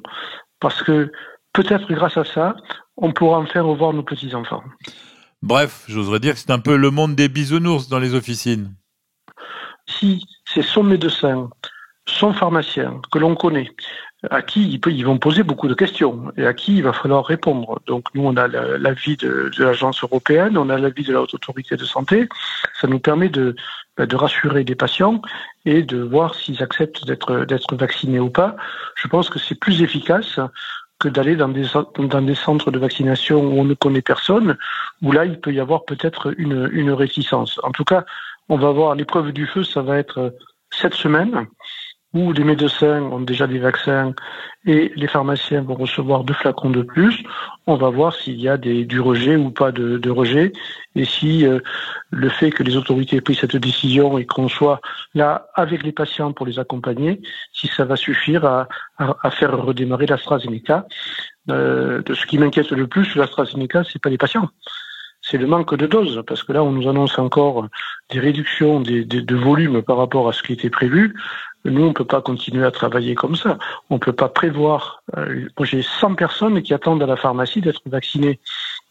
parce 0.60 0.84
que 0.84 1.12
peut-être 1.54 1.92
grâce 1.94 2.18
à 2.18 2.26
ça, 2.26 2.56
on 2.98 3.12
pourra 3.12 3.40
en 3.40 3.46
faire 3.46 3.66
revoir 3.66 3.94
nos 3.94 4.04
petits 4.04 4.36
enfants. 4.36 4.64
Bref, 5.42 5.86
j'oserais 5.88 6.20
dire 6.20 6.34
que 6.34 6.40
c'est 6.40 6.52
un 6.52 6.60
peu 6.60 6.76
le 6.76 6.92
monde 6.92 7.16
des 7.16 7.30
bisounours 7.30 7.88
dans 7.88 8.00
les 8.00 8.14
officines. 8.14 8.76
Si 9.88 10.22
c'est 10.54 10.62
son 10.62 10.84
médecin, 10.84 11.50
son 12.06 12.34
pharmacien 12.34 13.02
que 13.12 13.20
l'on 13.20 13.36
connaît, 13.36 13.70
à 14.30 14.42
qui 14.42 14.80
ils 14.86 15.06
vont 15.06 15.18
poser 15.18 15.44
beaucoup 15.44 15.68
de 15.68 15.74
questions 15.74 16.32
et 16.36 16.46
à 16.46 16.54
qui 16.54 16.78
il 16.78 16.84
va 16.84 16.92
falloir 16.92 17.26
répondre. 17.26 17.80
Donc 17.88 18.08
nous, 18.14 18.24
on 18.26 18.36
a 18.36 18.48
l'avis 18.48 19.16
de, 19.16 19.50
l'agence 19.58 20.04
européenne, 20.04 20.58
on 20.58 20.70
a 20.70 20.78
l'avis 20.78 21.04
de 21.04 21.14
la 21.14 21.22
haute 21.22 21.34
autorité 21.34 21.78
de 21.78 21.86
santé. 21.86 22.28
Ça 22.82 22.88
nous 22.88 23.00
permet 23.00 23.30
de, 23.30 23.56
bah, 23.96 24.06
de 24.06 24.16
rassurer 24.16 24.64
les 24.64 24.76
patients 24.76 25.22
et 25.66 25.84
de 25.84 26.02
voir 26.02 26.36
s'ils 26.36 26.62
acceptent 26.62 27.06
d'être 27.06 27.46
d'être 27.46 27.76
vaccinés 27.76 28.20
ou 28.20 28.30
pas. 28.30 28.56
Je 28.96 29.08
pense 29.08 29.30
que 29.30 29.40
c'est 29.40 29.56
plus 29.56 29.82
efficace 29.82 30.40
que 31.00 31.08
d'aller 31.08 31.38
dans 31.38 31.48
des, 31.48 31.66
dans 31.98 32.22
des 32.22 32.36
centres 32.36 32.72
de 32.72 32.80
vaccination 32.80 33.42
où 33.42 33.62
on 33.62 33.64
ne 33.64 33.74
connaît 33.74 34.02
personne, 34.02 34.58
où 35.02 35.14
là, 35.14 35.24
il 35.24 35.40
peut 35.40 35.54
y 35.54 35.62
avoir 35.62 35.86
peut-être 35.86 36.34
une, 36.38 36.70
une 36.74 36.92
réticence. 36.92 37.58
En 37.64 37.72
tout 37.72 37.86
cas, 37.86 38.04
on 38.50 38.58
va 38.58 38.72
voir 38.72 38.96
l'épreuve 38.96 39.32
du 39.32 39.46
feu, 39.46 39.64
ça 39.64 39.82
va 39.82 39.98
être 39.98 40.36
cette 40.72 40.94
semaine 40.94 41.48
où 42.14 42.34
les 42.34 42.44
médecins 42.44 43.04
ont 43.04 43.22
déjà 43.22 43.46
des 43.46 43.60
vaccins 43.60 44.14
et 44.66 44.92
les 44.96 45.08
pharmaciens 45.08 45.62
vont 45.62 45.76
recevoir 45.76 46.24
deux 46.24 46.34
flacons 46.34 46.72
de 46.72 46.82
plus. 46.82 47.24
On 47.68 47.76
va 47.76 47.90
voir 47.90 48.16
s'il 48.16 48.42
y 48.42 48.50
a 48.50 48.58
des, 48.58 48.84
du 48.84 49.00
rejet 49.00 49.36
ou 49.36 49.52
pas 49.52 49.72
de, 49.72 50.10
rejet 50.10 50.52
et 50.96 51.06
si 51.06 51.46
euh, 51.46 51.60
le 52.10 52.30
fait 52.30 52.50
que 52.50 52.64
les 52.64 52.78
autorités 52.78 53.18
aient 53.18 53.22
pris 53.22 53.36
cette 53.36 53.56
décision 53.56 54.18
et 54.18 54.26
qu'on 54.26 54.48
soit 54.48 54.82
là 55.14 55.48
avec 55.54 55.84
les 55.84 55.92
patients 55.92 56.34
pour 56.34 56.48
les 56.48 56.58
accompagner, 56.58 57.22
si 57.54 57.68
ça 57.68 57.86
va 57.86 57.96
suffire 57.96 58.44
à, 58.46 58.68
faire 59.32 59.56
redémarrer 59.58 60.08
l'AstraZeneca. 60.08 60.88
Euh, 61.50 62.02
de 62.04 62.14
ce 62.14 62.26
qui 62.26 62.38
m'inquiète 62.38 62.72
le 62.72 62.88
plus, 62.88 63.16
l'AstraZeneca, 63.16 63.84
c'est 63.84 64.02
pas 64.02 64.10
les 64.10 64.18
patients 64.18 64.50
c'est 65.30 65.38
le 65.38 65.48
manque 65.48 65.76
de 65.76 65.86
doses, 65.86 66.24
parce 66.26 66.44
que 66.44 66.54
là, 66.54 66.64
on 66.64 66.72
nous 66.72 66.88
annonce 66.88 67.20
encore 67.20 67.68
des 68.10 68.20
réductions 68.20 68.80
des, 68.82 69.04
de 69.06 69.36
volume 69.36 69.82
par 69.82 69.98
rapport 69.98 70.28
à 70.28 70.34
ce 70.34 70.42
qui 70.42 70.54
était 70.54 70.70
prévu. 70.70 71.16
Nous, 71.66 71.84
on 71.84 71.90
ne 71.90 71.94
peut 71.94 72.06
pas 72.06 72.22
continuer 72.22 72.66
à 72.66 72.72
travailler 72.72 73.16
comme 73.16 73.36
ça. 73.36 73.58
On 73.90 73.96
ne 73.96 74.00
peut 74.00 74.14
pas 74.14 74.30
prévoir. 74.30 75.04
Euh, 75.18 75.48
j'ai 75.62 75.82
100 75.82 76.16
personnes 76.16 76.62
qui 76.62 76.74
attendent 76.74 77.04
à 77.04 77.06
la 77.06 77.18
pharmacie 77.18 77.62
d'être 77.62 77.82
vaccinées. 77.86 78.40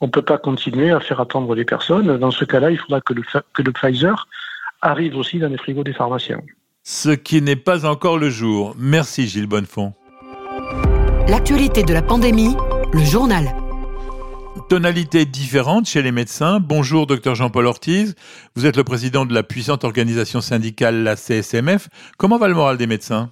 On 0.01 0.07
ne 0.07 0.11
peut 0.11 0.23
pas 0.23 0.39
continuer 0.39 0.91
à 0.91 1.01
faire 1.01 1.21
attendre 1.21 1.55
les 1.55 1.65
personnes. 1.65 2.19
Dans 2.19 2.31
ce 2.31 2.45
cas-là, 2.45 2.71
il 2.71 2.79
faudra 2.79 3.01
que 3.01 3.15
le, 3.15 3.23
que 3.55 3.63
le 3.63 3.73
Pfizer 3.73 4.29
arrive 4.83 5.17
aussi 5.17 5.39
dans 5.39 5.49
les 5.49 5.59
frigos 5.59 5.83
des 5.83 5.95
pharmaciens. 5.95 6.41
Ce 6.85 7.11
qui 7.11 7.43
n'est 7.43 7.57
pas 7.57 7.85
encore 7.87 8.19
le 8.19 8.31
jour. 8.31 8.75
Merci 8.79 9.27
Gilles 9.27 9.49
Bonnefond. 9.49 9.95
L'actualité 11.27 11.83
de 11.83 11.93
la 11.93 12.03
pandémie, 12.03 12.55
le 12.93 13.01
journal 13.01 13.49
tonalité 14.69 15.25
différente 15.25 15.87
chez 15.87 16.03
les 16.03 16.13
médecins. 16.13 16.61
Bonjour, 16.61 17.07
docteur 17.07 17.35
Jean-Paul 17.35 17.65
Ortiz. 17.65 18.15
Vous 18.55 18.67
êtes 18.67 18.77
le 18.77 18.85
président 18.85 19.25
de 19.25 19.33
la 19.33 19.43
puissante 19.43 19.83
organisation 19.83 20.43
syndicale, 20.43 21.03
la 21.03 21.17
CSMF. 21.17 21.89
Comment 22.19 22.37
va 22.37 22.49
le 22.49 22.55
moral 22.55 22.77
des 22.77 22.87
médecins? 22.87 23.31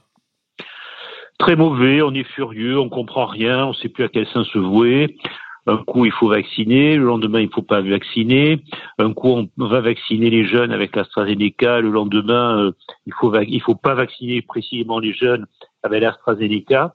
Très 1.39 1.55
mauvais, 1.55 2.01
on 2.01 2.15
est 2.15 2.25
furieux, 2.25 2.79
on 2.79 2.89
comprend 2.89 3.27
rien, 3.27 3.67
on 3.67 3.71
ne 3.71 3.75
sait 3.75 3.91
plus 3.91 4.05
à 4.05 4.09
quel 4.09 4.27
sens 4.29 4.49
se 4.49 4.59
vouer. 4.59 5.19
Un 5.67 5.77
coup, 5.77 6.07
il 6.07 6.13
faut 6.13 6.29
vacciner, 6.29 6.97
le 6.97 7.05
lendemain, 7.05 7.41
il 7.41 7.49
ne 7.49 7.53
faut 7.53 7.61
pas 7.61 7.83
vacciner. 7.83 8.63
Un 8.99 9.13
coup, 9.13 9.29
on 9.59 9.67
va 9.67 9.81
vacciner 9.83 10.31
les 10.31 10.47
jeunes 10.47 10.73
avec 10.73 10.97
l'AstraZeneca, 10.97 11.81
le 11.81 11.91
lendemain, 11.91 12.61
euh, 12.61 12.73
il 13.05 13.13
faut 13.13 13.35
il 13.43 13.61
faut 13.61 13.75
pas 13.75 13.95
vacciner 13.95 14.41
précisément 14.41 15.01
les 15.01 15.13
jeunes 15.13 15.47
avec 15.83 16.01
l'AstraZeneca. 16.01 16.95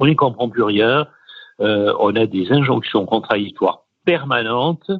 On 0.00 0.06
n'y 0.06 0.16
comprend 0.16 0.48
plus 0.48 0.64
rien. 0.64 1.06
Euh, 1.60 1.92
on 2.00 2.14
a 2.16 2.26
des 2.26 2.50
injonctions 2.50 3.06
contradictoires 3.06 3.84
permanentes, 4.04 4.90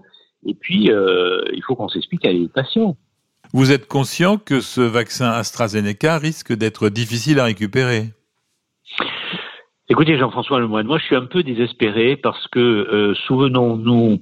et 0.47 0.55
puis 0.55 0.91
euh, 0.91 1.43
il 1.53 1.63
faut 1.63 1.75
qu'on 1.75 1.89
s'explique 1.89 2.25
à 2.25 2.33
les 2.33 2.49
patients. 2.49 2.97
Vous 3.53 3.71
êtes 3.71 3.87
conscient 3.87 4.39
que 4.39 4.61
ce 4.61 4.81
vaccin 4.81 5.31
AstraZeneca 5.31 6.19
risque 6.19 6.53
d'être 6.55 6.89
difficile 6.89 7.39
à 7.41 7.45
récupérer? 7.45 8.13
Écoutez, 9.93 10.17
Jean-François 10.17 10.59
Lemoyne, 10.59 10.87
moi 10.87 10.97
je 10.97 11.05
suis 11.05 11.17
un 11.17 11.27
peu 11.27 11.43
désespéré 11.43 12.17
parce 12.17 12.49
que, 12.49 12.59
euh, 12.59 13.15
souvenons-nous, 13.27 14.21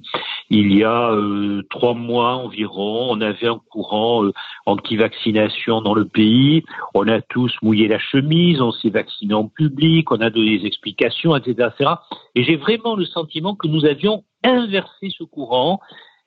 il 0.49 0.75
y 0.75 0.83
a 0.83 1.11
euh, 1.11 1.61
trois 1.69 1.93
mois 1.93 2.33
environ, 2.33 3.07
on 3.09 3.21
avait 3.21 3.47
un 3.47 3.61
courant 3.71 4.25
euh, 4.25 4.33
anti-vaccination 4.65 5.81
dans 5.81 5.93
le 5.93 6.03
pays, 6.03 6.65
on 6.93 7.07
a 7.07 7.21
tous 7.21 7.55
mouillé 7.61 7.87
la 7.87 7.99
chemise, 7.99 8.59
on 8.59 8.73
s'est 8.73 8.89
vacciné 8.89 9.33
en 9.33 9.47
public, 9.47 10.11
on 10.11 10.19
a 10.19 10.29
donné 10.29 10.59
des 10.59 10.67
explications, 10.67 11.37
etc. 11.37 11.69
etc. 11.71 11.91
Et 12.35 12.43
j'ai 12.43 12.57
vraiment 12.57 12.97
le 12.97 13.05
sentiment 13.05 13.55
que 13.55 13.69
nous 13.69 13.85
avions 13.85 14.25
inversé 14.43 15.09
ce 15.17 15.23
courant 15.23 15.79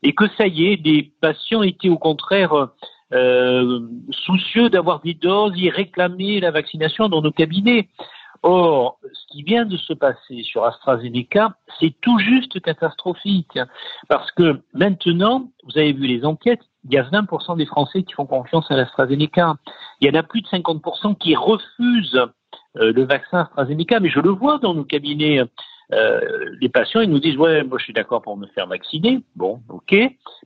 et 0.03 0.15
que 0.15 0.25
ça 0.39 0.47
y 0.47 0.69
est, 0.69 0.81
les 0.83 1.13
patients 1.21 1.63
étaient 1.63 1.91
au 1.91 1.99
contraire 1.99 2.71
euh, 3.13 3.81
soucieux 4.11 4.71
d'avoir 4.71 5.01
des 5.01 5.15
doses, 5.15 5.53
ils 5.57 5.69
réclamaient 5.69 6.41
la 6.41 6.51
vaccination 6.51 7.11
dans 7.11 7.21
nos 7.21 7.31
cabinets. 7.31 7.89
Or, 8.47 8.99
ce 9.03 9.33
qui 9.33 9.43
vient 9.43 9.65
de 9.65 9.79
se 9.79 9.95
passer 9.95 10.43
sur 10.43 10.67
AstraZeneca, 10.67 11.55
c'est 11.81 11.95
tout 12.03 12.19
juste 12.19 12.61
catastrophique. 12.61 13.59
Parce 14.11 14.31
que 14.33 14.61
maintenant, 14.75 15.49
vous 15.65 15.79
avez 15.79 15.95
vu 15.95 16.07
les 16.07 16.27
enquêtes, 16.27 16.61
il 16.85 16.93
y 16.93 16.99
a 16.99 17.05
20% 17.05 17.57
des 17.57 17.65
Français 17.65 18.03
qui 18.03 18.13
font 18.13 18.27
confiance 18.27 18.71
à 18.71 18.77
l'AstraZeneca. 18.77 19.55
Il 20.03 20.09
y 20.09 20.11
en 20.15 20.21
a 20.21 20.23
plus 20.23 20.43
de 20.43 20.49
50% 20.49 21.17
qui 21.17 21.35
refusent 21.35 22.21
euh, 22.77 22.93
le 22.93 23.05
vaccin 23.05 23.39
AstraZeneca, 23.41 23.99
mais 24.01 24.11
je 24.11 24.21
le 24.21 24.29
vois 24.29 24.59
dans 24.59 24.75
nos 24.75 24.85
cabinets. 24.85 25.41
Euh, 25.95 26.21
les 26.61 26.69
patients, 26.69 27.01
ils 27.01 27.09
nous 27.09 27.21
disent 27.21 27.39
ouais, 27.39 27.65
moi 27.65 27.79
je 27.79 27.85
suis 27.85 27.95
d'accord 27.95 28.21
pour 28.21 28.37
me 28.37 28.47
faire 28.49 28.67
vacciner, 28.67 29.23
bon, 29.37 29.63
ok, 29.71 29.95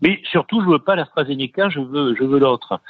mais 0.03 0.21
surtout 0.31 0.61
je 0.61 0.67
veux 0.67 0.79
pas 0.79 0.95
l'AstraZeneca, 0.95 1.69
je 1.69 1.81
veux, 1.81 2.15
je 2.15 2.23
veux 2.23 2.39
l'autre. 2.39 2.81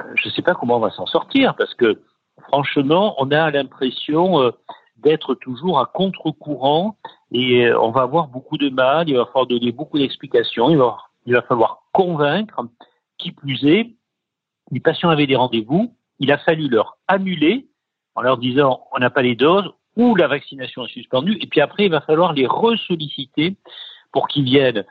Euh, 0.00 0.04
je 0.14 0.28
ne 0.28 0.32
sais 0.32 0.42
pas 0.42 0.54
comment 0.54 0.76
on 0.76 0.80
va 0.80 0.90
s'en 0.90 1.06
sortir 1.06 1.56
parce 1.56 1.74
que 1.74 2.00
franchement, 2.40 3.14
on 3.18 3.30
a 3.30 3.50
l'impression 3.50 4.52
d'être 4.96 5.34
toujours 5.34 5.78
à 5.78 5.86
contre-courant 5.86 6.96
et 7.32 7.72
on 7.74 7.90
va 7.90 8.02
avoir 8.02 8.28
beaucoup 8.28 8.58
de 8.58 8.68
mal. 8.68 9.08
Il 9.08 9.16
va 9.16 9.26
falloir 9.26 9.46
donner 9.46 9.72
beaucoup 9.72 9.98
d'explications. 9.98 10.70
Il 10.70 10.78
va, 10.78 10.98
il 11.26 11.34
va 11.34 11.42
falloir 11.42 11.82
convaincre. 11.92 12.60
Qui 13.18 13.32
plus 13.32 13.64
est, 13.64 13.94
les 14.70 14.80
patients 14.80 15.10
avaient 15.10 15.26
des 15.26 15.36
rendez-vous. 15.36 15.94
Il 16.18 16.32
a 16.32 16.38
fallu 16.38 16.68
leur 16.68 16.98
annuler 17.08 17.68
en 18.14 18.22
leur 18.22 18.38
disant 18.38 18.84
on 18.92 18.98
n'a 18.98 19.10
pas 19.10 19.22
les 19.22 19.36
doses 19.36 19.70
ou 19.96 20.14
la 20.16 20.28
vaccination 20.28 20.84
est 20.86 20.92
suspendue. 20.92 21.36
Et 21.40 21.46
puis 21.46 21.60
après, 21.60 21.84
il 21.84 21.90
va 21.90 22.00
falloir 22.00 22.32
les 22.32 22.46
ressolliciter 22.46 23.56
pour 24.12 24.28
qu'ils 24.28 24.44
viennent. 24.44 24.84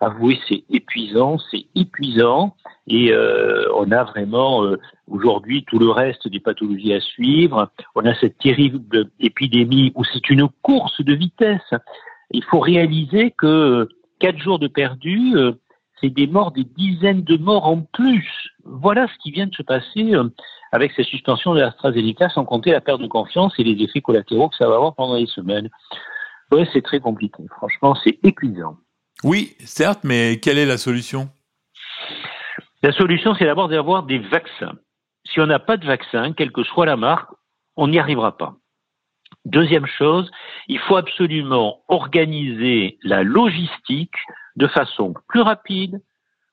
Avouez, 0.00 0.38
c'est 0.48 0.62
épuisant, 0.70 1.38
c'est 1.50 1.66
épuisant. 1.74 2.54
Et 2.86 3.12
euh, 3.12 3.64
on 3.74 3.90
a 3.90 4.04
vraiment 4.04 4.64
euh, 4.64 4.78
aujourd'hui 5.08 5.64
tout 5.66 5.78
le 5.78 5.90
reste 5.90 6.28
des 6.28 6.38
pathologies 6.38 6.94
à 6.94 7.00
suivre. 7.00 7.70
On 7.96 8.04
a 8.06 8.14
cette 8.14 8.38
terrible 8.38 9.10
épidémie 9.18 9.92
où 9.96 10.04
c'est 10.04 10.30
une 10.30 10.48
course 10.62 11.00
de 11.00 11.14
vitesse. 11.14 11.74
Il 12.30 12.44
faut 12.44 12.60
réaliser 12.60 13.32
que 13.32 13.88
quatre 14.20 14.38
jours 14.38 14.60
de 14.60 14.68
perdu, 14.68 15.34
euh, 15.34 15.52
c'est 16.00 16.10
des 16.10 16.28
morts, 16.28 16.52
des 16.52 16.64
dizaines 16.64 17.22
de 17.22 17.36
morts 17.36 17.66
en 17.66 17.80
plus. 17.80 18.30
Voilà 18.64 19.08
ce 19.08 19.18
qui 19.20 19.32
vient 19.32 19.46
de 19.46 19.54
se 19.54 19.62
passer 19.62 20.12
avec 20.70 20.92
ces 20.92 21.02
suspensions 21.02 21.54
de 21.54 21.60
l'AstraZeneca, 21.60 22.28
sans 22.28 22.44
compter 22.44 22.70
la 22.70 22.80
perte 22.80 23.00
de 23.00 23.08
confiance 23.08 23.52
et 23.58 23.64
les 23.64 23.82
effets 23.82 24.00
collatéraux 24.00 24.48
que 24.48 24.56
ça 24.56 24.68
va 24.68 24.76
avoir 24.76 24.94
pendant 24.94 25.16
les 25.16 25.26
semaines. 25.26 25.68
Oui, 26.52 26.68
c'est 26.72 26.82
très 26.82 27.00
compliqué. 27.00 27.42
Franchement, 27.56 27.96
c'est 27.96 28.18
épuisant. 28.22 28.76
Oui, 29.24 29.56
certes, 29.64 30.04
mais 30.04 30.38
quelle 30.40 30.58
est 30.58 30.66
la 30.66 30.78
solution? 30.78 31.28
La 32.82 32.92
solution, 32.92 33.34
c'est 33.34 33.44
d'abord 33.46 33.68
d'avoir 33.68 34.04
des 34.04 34.18
vaccins. 34.18 34.74
Si 35.24 35.40
on 35.40 35.46
n'a 35.46 35.58
pas 35.58 35.76
de 35.76 35.86
vaccin, 35.86 36.32
quelle 36.32 36.52
que 36.52 36.62
soit 36.62 36.86
la 36.86 36.96
marque, 36.96 37.30
on 37.76 37.88
n'y 37.88 37.98
arrivera 37.98 38.36
pas. 38.36 38.54
Deuxième 39.44 39.86
chose, 39.86 40.30
il 40.68 40.78
faut 40.78 40.96
absolument 40.96 41.82
organiser 41.88 42.98
la 43.02 43.22
logistique 43.24 44.14
de 44.56 44.68
façon 44.68 45.14
plus 45.28 45.40
rapide, 45.40 46.00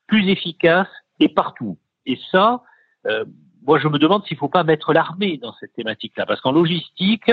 plus 0.07 0.27
efficace 0.29 0.87
et 1.19 1.29
partout. 1.29 1.77
Et 2.05 2.19
ça, 2.31 2.63
euh, 3.05 3.25
moi, 3.65 3.79
je 3.79 3.87
me 3.87 3.99
demande 3.99 4.25
s'il 4.25 4.35
ne 4.35 4.39
faut 4.39 4.49
pas 4.49 4.63
mettre 4.63 4.93
l'armée 4.93 5.37
dans 5.37 5.53
cette 5.59 5.73
thématique-là, 5.73 6.25
parce 6.25 6.41
qu'en 6.41 6.51
logistique, 6.51 7.31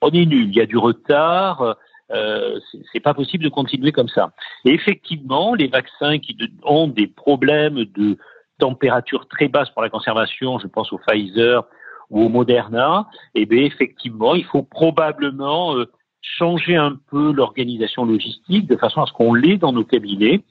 on 0.00 0.10
est 0.10 0.26
nul. 0.26 0.48
Il 0.48 0.54
y 0.54 0.60
a 0.60 0.66
du 0.66 0.76
retard. 0.76 1.76
Euh, 2.10 2.60
c'est 2.92 3.00
pas 3.00 3.14
possible 3.14 3.44
de 3.44 3.48
continuer 3.48 3.92
comme 3.92 4.08
ça. 4.08 4.32
Et 4.64 4.74
effectivement, 4.74 5.54
les 5.54 5.68
vaccins 5.68 6.18
qui 6.18 6.36
ont 6.62 6.88
des 6.88 7.06
problèmes 7.06 7.84
de 7.96 8.18
température 8.58 9.26
très 9.28 9.48
basse 9.48 9.70
pour 9.70 9.82
la 9.82 9.88
conservation, 9.88 10.58
je 10.58 10.66
pense 10.66 10.92
au 10.92 10.98
Pfizer 10.98 11.64
ou 12.10 12.24
au 12.24 12.28
Moderna, 12.28 13.08
eh 13.34 13.46
bien 13.46 13.62
effectivement, 13.62 14.34
il 14.34 14.44
faut 14.44 14.62
probablement 14.62 15.76
euh, 15.76 15.90
changer 16.20 16.76
un 16.76 16.96
peu 17.10 17.32
l'organisation 17.32 18.04
logistique 18.04 18.66
de 18.66 18.76
façon 18.76 19.02
à 19.02 19.06
ce 19.06 19.12
qu'on 19.12 19.34
l'ait 19.34 19.56
dans 19.56 19.72
nos 19.72 19.84
cabinets. 19.84 20.42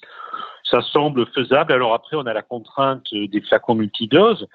Ça 0.63 0.81
semble 0.81 1.27
faisable. 1.27 1.73
Alors 1.73 1.93
après, 1.93 2.15
on 2.15 2.25
a 2.25 2.33
la 2.33 2.41
contrainte 2.41 3.05
des 3.13 3.41
flacons 3.41 3.75
multidoses. 3.75 4.47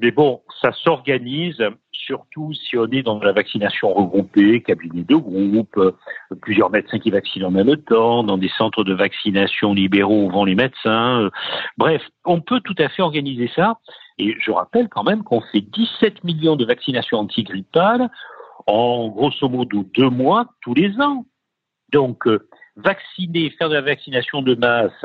Mais 0.00 0.12
bon, 0.12 0.40
ça 0.62 0.72
s'organise, 0.72 1.62
surtout 1.92 2.54
si 2.54 2.78
on 2.78 2.86
est 2.86 3.02
dans 3.02 3.18
la 3.18 3.32
vaccination 3.32 3.92
regroupée, 3.92 4.62
cabinet 4.62 5.02
de 5.02 5.14
groupe, 5.14 5.76
euh, 5.76 5.92
plusieurs 6.40 6.70
médecins 6.70 6.98
qui 6.98 7.10
vaccinent 7.10 7.44
en 7.44 7.50
même 7.50 7.76
temps, 7.76 8.24
dans 8.24 8.38
des 8.38 8.48
centres 8.56 8.82
de 8.82 8.94
vaccination 8.94 9.74
libéraux 9.74 10.24
où 10.24 10.30
vont 10.30 10.44
les 10.46 10.54
médecins. 10.54 11.24
Euh. 11.24 11.30
Bref, 11.76 12.02
on 12.24 12.40
peut 12.40 12.60
tout 12.60 12.74
à 12.78 12.88
fait 12.88 13.02
organiser 13.02 13.50
ça. 13.54 13.78
Et 14.16 14.34
je 14.40 14.50
rappelle 14.50 14.88
quand 14.88 15.04
même 15.04 15.22
qu'on 15.22 15.42
fait 15.52 15.60
17 15.60 16.24
millions 16.24 16.56
de 16.56 16.64
vaccinations 16.64 17.18
antigrippales 17.18 18.08
en 18.66 19.08
grosso 19.08 19.48
modo 19.48 19.84
deux 19.94 20.10
mois 20.10 20.46
tous 20.62 20.74
les 20.74 20.98
ans. 21.00 21.26
Donc, 21.92 22.26
euh, 22.26 22.48
vacciner, 22.76 23.50
faire 23.50 23.68
de 23.68 23.74
la 23.74 23.82
vaccination 23.82 24.40
de 24.40 24.54
masse 24.54 25.04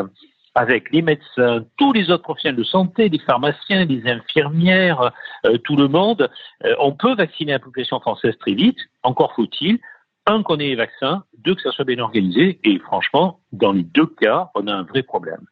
avec 0.55 0.91
les 0.91 1.01
médecins, 1.01 1.65
tous 1.77 1.91
les 1.91 2.09
autres 2.09 2.23
professionnels 2.23 2.57
de 2.57 2.63
santé, 2.63 3.09
les 3.09 3.19
pharmaciens, 3.19 3.85
les 3.85 4.09
infirmières, 4.09 5.11
euh, 5.45 5.57
tout 5.59 5.75
le 5.75 5.89
monde, 5.89 6.29
euh, 6.63 6.73
on 6.79 6.93
peut 6.93 7.13
vacciner 7.13 7.51
la 7.51 7.59
population 7.59 7.99
française 7.99 8.35
très 8.39 8.53
vite. 8.53 8.77
Encore 9.03 9.33
faut-il, 9.35 9.79
un, 10.25 10.41
qu'on 10.43 10.57
ait 10.57 10.67
les 10.67 10.75
vaccins, 10.75 11.23
deux, 11.37 11.55
que 11.55 11.61
ça 11.61 11.71
soit 11.71 11.85
bien 11.85 11.99
organisé. 11.99 12.59
Et 12.63 12.79
franchement, 12.79 13.41
dans 13.51 13.73
les 13.73 13.83
deux 13.83 14.07
cas, 14.07 14.49
on 14.55 14.67
a 14.67 14.73
un 14.73 14.83
vrai 14.83 15.03
problème. 15.03 15.45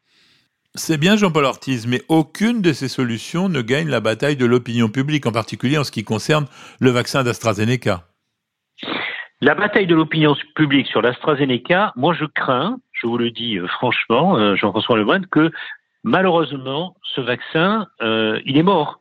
C'est 0.76 0.98
bien 0.98 1.18
Jean-Paul 1.18 1.46
Ortiz, 1.46 1.86
mais 1.86 2.02
aucune 2.08 2.62
de 2.62 2.74
ces 2.74 2.88
solutions 2.88 3.48
ne 3.48 3.62
gagne 3.62 3.89
la 3.89 4.00
bataille 4.00 4.38
de 4.38 4.46
l'opinion 4.46 4.89
publique, 4.89 5.28
en 5.28 5.32
particulier 5.32 5.78
en 5.78 5.84
ce 5.84 5.92
qui 5.92 6.04
concerne 6.04 6.48
le 6.80 6.89
vaccin 6.89 7.24
d'AstraZeneca. 7.24 8.06
La 9.39 9.54
bataille 9.54 9.88
de 9.88 9.94
l'opinion 9.94 10.36
publique 10.56 10.88
sur 10.88 11.02
l'AstraZeneca, 11.02 11.92
moi 11.96 12.13
je 12.13 12.24
crains, 12.26 12.80
je 13.04 13.08
vous 13.08 13.18
le 13.18 13.32
dis 13.32 13.58
euh, 13.58 13.68
franchement, 13.68 14.38
euh, 14.38 14.56
Jean-François 14.56 14.98
Lemoine, 14.98 15.26
que 15.28 15.52
malheureusement, 16.04 16.96
ce 17.16 17.22
vaccin, 17.22 17.88
euh, 18.02 18.39
il 18.46 18.58
est 18.58 18.63
mort. 18.63 19.00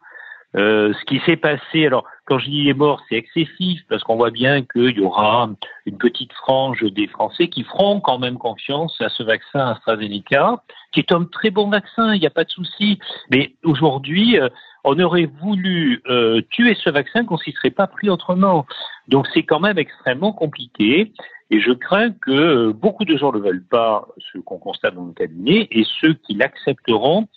ce 0.55 1.05
qui 1.07 1.19
s'est 1.21 1.37
passé, 1.37 1.87
alors 1.87 2.05
quand 2.27 2.39
je 2.39 2.47
dis 2.51 2.59
il 2.59 2.69
est 2.69 2.75
mort, 2.75 3.01
c'est 3.09 3.17
excessif 3.17 3.81
parce 3.89 4.03
qu'on 4.03 4.17
voit 4.17 4.31
bien 4.31 4.63
qu'il 4.63 4.99
y 4.99 5.01
aura 5.01 5.49
une 5.87 5.97
petite 5.97 6.33
frange 6.35 6.83
des 6.83 7.07
Français 7.07 7.49
qui 7.49 7.63
feront 7.65 8.01
quand 8.01 8.19
même 8.19 8.39
confiance 8.39 9.01
à 9.01 9.09
ce 9.09 9.23
vaccin 9.23 9.61
AstraZeneca, 9.69 10.63
qui 10.93 11.01
est 11.01 11.13
un 11.13 11.25
très 11.25 11.51
bon 11.51 11.71
vaccin, 11.71 12.13
il 12.15 12.21
n'y 12.21 12.27
a 12.27 12.31
pas 12.31 12.45
de 12.45 12.51
souci. 12.51 12.99
Mais 13.31 13.55
aujourd'hui, 13.65 14.39
on 14.85 14.99
aurait 15.01 15.31
voulu 15.41 16.03
tuer 16.51 16.75
ce 16.75 16.91
vaccin 16.91 17.25
qu'on 17.25 17.39
s'y 17.39 17.53
serait 17.53 17.71
pas 17.71 17.87
pris 17.87 18.11
autrement. 18.11 18.67
Donc 19.09 19.27
c'est 19.33 19.45
quand 19.45 19.61
même 19.61 19.79
extrêmement 19.79 20.33
compliqué. 20.33 21.13
Et 21.53 21.61
je 21.61 21.71
crains 21.71 22.13
que 22.13 22.73
beaucoup 22.73 23.05
de 23.05 23.15
gens 23.19 23.31
ne 23.31 23.39
veulent 23.39 23.67
pas 23.71 24.09
ce 24.33 24.39
qu'on 24.39 24.57
constate 24.57 24.95
dans 24.95 25.05
le 25.05 25.13
cabinet 25.13 25.69
et 25.71 25.85
ceux 26.01 26.15
qui 26.15 26.33
l'accepteront, 26.33 27.29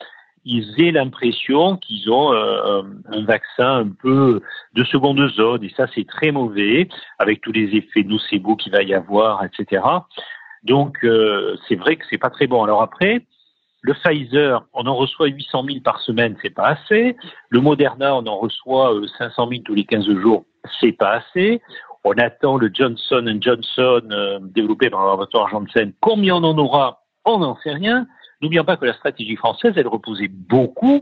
ils 0.45 0.73
aient 0.81 0.91
l'impression 0.91 1.75
qu'ils 1.75 2.09
ont 2.09 2.31
euh, 2.31 2.81
un 3.11 3.25
vaccin 3.25 3.79
un 3.79 3.89
peu 3.89 4.41
de 4.73 4.83
seconde 4.85 5.27
zone. 5.31 5.65
Et 5.65 5.73
ça, 5.75 5.87
c'est 5.93 6.07
très 6.07 6.31
mauvais, 6.31 6.87
avec 7.19 7.41
tous 7.41 7.51
les 7.51 7.75
effets 7.75 8.03
nocebo 8.03 8.55
qu'il 8.55 8.71
va 8.71 8.83
y 8.83 8.93
avoir, 8.93 9.43
etc. 9.43 9.83
Donc, 10.63 10.95
euh, 11.03 11.57
c'est 11.67 11.75
vrai 11.75 11.97
que 11.97 12.05
c'est 12.09 12.17
pas 12.17 12.29
très 12.29 12.47
bon. 12.47 12.63
Alors 12.63 12.81
après, 12.81 13.25
le 13.81 13.93
Pfizer, 13.95 14.65
on 14.73 14.87
en 14.87 14.95
reçoit 14.95 15.27
800 15.27 15.65
000 15.67 15.79
par 15.81 15.99
semaine, 15.99 16.37
c'est 16.41 16.55
pas 16.55 16.67
assez. 16.67 17.17
Le 17.49 17.59
Moderna, 17.59 18.15
on 18.15 18.25
en 18.27 18.37
reçoit 18.37 18.93
500 19.17 19.43
euh, 19.43 19.49
000 19.49 19.61
tous 19.65 19.75
les 19.75 19.83
15 19.83 20.09
jours, 20.21 20.45
c'est 20.79 20.93
pas 20.93 21.21
assez. 21.21 21.61
On 22.07 22.13
attend 22.19 22.57
le 22.57 22.69
Johnson 22.71 23.25
Johnson 23.41 24.01
euh, 24.11 24.37
développé 24.39 24.91
par 24.91 25.01
le 25.01 25.07
laboratoire 25.07 25.49
Janssen. 25.49 25.91
Combien 26.01 26.35
on 26.35 26.43
en 26.43 26.57
aura 26.59 27.01
On 27.25 27.39
n'en 27.39 27.57
sait 27.57 27.71
rien. 27.71 28.05
N'oublions 28.41 28.63
pas 28.63 28.77
que 28.77 28.85
la 28.85 28.93
stratégie 28.93 29.35
française, 29.35 29.73
elle 29.75 29.87
reposait 29.87 30.27
beaucoup 30.27 31.01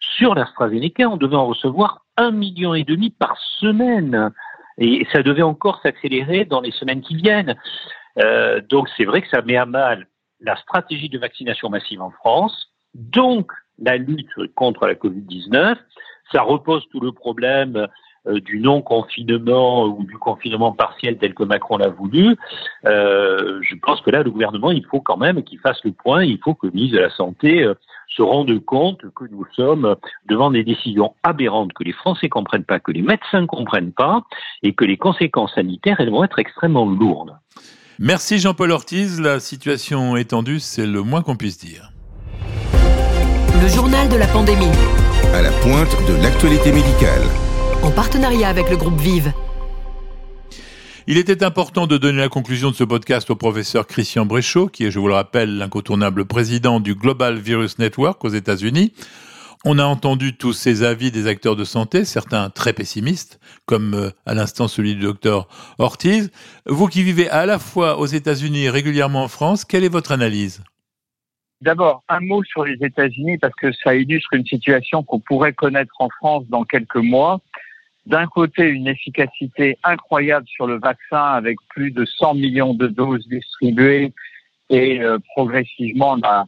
sur 0.00 0.34
l'AstraZeneca. 0.34 1.08
On 1.08 1.16
devait 1.16 1.36
en 1.36 1.46
recevoir 1.46 2.04
un 2.16 2.32
million 2.32 2.74
et 2.74 2.82
demi 2.82 3.10
par 3.10 3.38
semaine. 3.60 4.32
Et 4.78 5.06
ça 5.12 5.22
devait 5.22 5.42
encore 5.42 5.80
s'accélérer 5.82 6.46
dans 6.46 6.60
les 6.60 6.72
semaines 6.72 7.00
qui 7.00 7.14
viennent. 7.14 7.54
Euh, 8.18 8.60
donc 8.68 8.88
c'est 8.96 9.04
vrai 9.04 9.22
que 9.22 9.28
ça 9.28 9.42
met 9.42 9.56
à 9.56 9.66
mal 9.66 10.08
la 10.40 10.56
stratégie 10.56 11.08
de 11.08 11.18
vaccination 11.18 11.68
massive 11.68 12.02
en 12.02 12.10
France, 12.10 12.72
donc 12.94 13.52
la 13.78 13.98
lutte 13.98 14.34
contre 14.56 14.88
la 14.88 14.94
Covid-19. 14.94 15.76
Ça 16.32 16.42
repose 16.42 16.88
tout 16.90 17.00
le 17.00 17.12
problème 17.12 17.86
du 18.26 18.60
non-confinement 18.60 19.86
ou 19.86 20.04
du 20.04 20.18
confinement 20.18 20.72
partiel 20.72 21.18
tel 21.18 21.34
que 21.34 21.42
Macron 21.44 21.78
l'a 21.78 21.88
voulu, 21.88 22.36
euh, 22.86 23.60
je 23.62 23.74
pense 23.76 24.00
que 24.02 24.10
là, 24.10 24.22
le 24.22 24.30
gouvernement, 24.30 24.70
il 24.70 24.84
faut 24.84 25.00
quand 25.00 25.16
même 25.16 25.42
qu'il 25.42 25.58
fasse 25.58 25.82
le 25.84 25.92
point, 25.92 26.24
il 26.24 26.38
faut 26.38 26.54
que 26.54 26.66
le 26.66 26.72
ministre 26.72 26.96
de 26.96 27.02
la 27.02 27.10
Santé 27.10 27.62
euh, 27.62 27.74
se 28.08 28.22
rende 28.22 28.58
compte 28.64 29.02
que 29.14 29.24
nous 29.30 29.46
sommes 29.54 29.96
devant 30.28 30.50
des 30.50 30.64
décisions 30.64 31.14
aberrantes 31.22 31.72
que 31.72 31.84
les 31.84 31.92
Français 31.92 32.28
comprennent 32.28 32.64
pas, 32.64 32.80
que 32.80 32.92
les 32.92 33.02
médecins 33.02 33.46
comprennent 33.46 33.92
pas, 33.92 34.22
et 34.62 34.74
que 34.74 34.84
les 34.84 34.96
conséquences 34.96 35.54
sanitaires, 35.54 35.96
elles 36.00 36.10
vont 36.10 36.24
être 36.24 36.38
extrêmement 36.38 36.86
lourdes. 36.86 37.36
Merci 37.98 38.38
Jean-Paul 38.38 38.72
Ortiz. 38.72 39.20
La 39.20 39.40
situation 39.40 40.16
étendue, 40.16 40.58
c'est 40.58 40.86
le 40.86 41.02
moins 41.02 41.22
qu'on 41.22 41.36
puisse 41.36 41.58
dire. 41.58 41.92
Le 43.62 43.68
journal 43.68 44.08
de 44.08 44.16
la 44.16 44.26
pandémie. 44.26 44.72
À 45.34 45.42
la 45.42 45.50
pointe 45.50 45.94
de 46.08 46.22
l'actualité 46.22 46.72
médicale. 46.72 47.49
En 47.82 47.90
partenariat 47.90 48.48
avec 48.48 48.68
le 48.68 48.76
groupe 48.76 49.00
Vive. 49.00 49.32
Il 51.06 51.16
était 51.16 51.42
important 51.42 51.86
de 51.86 51.96
donner 51.96 52.18
la 52.18 52.28
conclusion 52.28 52.70
de 52.70 52.76
ce 52.76 52.84
podcast 52.84 53.30
au 53.30 53.36
professeur 53.36 53.86
Christian 53.86 54.26
Bréchot, 54.26 54.68
qui 54.68 54.84
est, 54.84 54.90
je 54.90 54.98
vous 54.98 55.08
le 55.08 55.14
rappelle, 55.14 55.56
l'incontournable 55.56 56.26
président 56.26 56.78
du 56.78 56.94
Global 56.94 57.38
Virus 57.38 57.78
Network 57.78 58.22
aux 58.24 58.28
États-Unis. 58.28 58.92
On 59.64 59.78
a 59.78 59.84
entendu 59.84 60.36
tous 60.36 60.52
ces 60.52 60.82
avis 60.82 61.10
des 61.10 61.26
acteurs 61.26 61.56
de 61.56 61.64
santé, 61.64 62.04
certains 62.04 62.50
très 62.50 62.74
pessimistes, 62.74 63.40
comme 63.64 63.94
euh, 63.94 64.10
à 64.26 64.34
l'instant 64.34 64.68
celui 64.68 64.94
du 64.94 65.02
docteur 65.02 65.48
Ortiz. 65.78 66.30
Vous 66.66 66.86
qui 66.86 67.02
vivez 67.02 67.30
à 67.30 67.46
la 67.46 67.58
fois 67.58 67.98
aux 67.98 68.06
États-Unis 68.06 68.64
et 68.64 68.70
régulièrement 68.70 69.24
en 69.24 69.28
France, 69.28 69.64
quelle 69.64 69.84
est 69.84 69.88
votre 69.88 70.12
analyse? 70.12 70.62
D'abord, 71.62 72.02
un 72.08 72.20
mot 72.20 72.42
sur 72.42 72.64
les 72.64 72.78
États-Unis 72.82 73.36
parce 73.36 73.54
que 73.54 73.70
ça 73.84 73.94
illustre 73.94 74.32
une 74.32 74.46
situation 74.46 75.02
qu'on 75.02 75.20
pourrait 75.20 75.52
connaître 75.52 75.92
en 75.98 76.08
France 76.08 76.44
dans 76.48 76.64
quelques 76.64 76.96
mois. 76.96 77.40
D'un 78.06 78.26
côté, 78.26 78.68
une 78.68 78.88
efficacité 78.88 79.78
incroyable 79.84 80.46
sur 80.48 80.66
le 80.66 80.78
vaccin 80.78 81.22
avec 81.22 81.58
plus 81.68 81.90
de 81.90 82.04
100 82.04 82.34
millions 82.34 82.74
de 82.74 82.86
doses 82.86 83.26
distribuées 83.28 84.12
et 84.70 85.00
euh, 85.00 85.18
progressivement, 85.34 86.16
bah, 86.16 86.44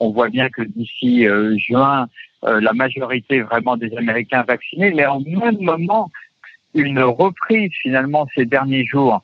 on 0.00 0.10
voit 0.10 0.28
bien 0.28 0.48
que 0.50 0.62
d'ici 0.62 1.26
euh, 1.26 1.56
juin, 1.56 2.08
euh, 2.44 2.60
la 2.60 2.72
majorité 2.72 3.40
vraiment 3.40 3.76
des 3.76 3.96
Américains 3.96 4.42
vaccinés, 4.42 4.92
mais 4.92 5.06
en 5.06 5.20
même 5.20 5.58
moment, 5.60 6.10
une 6.74 7.00
reprise 7.00 7.70
finalement 7.80 8.26
ces 8.34 8.46
derniers 8.46 8.84
jours 8.84 9.22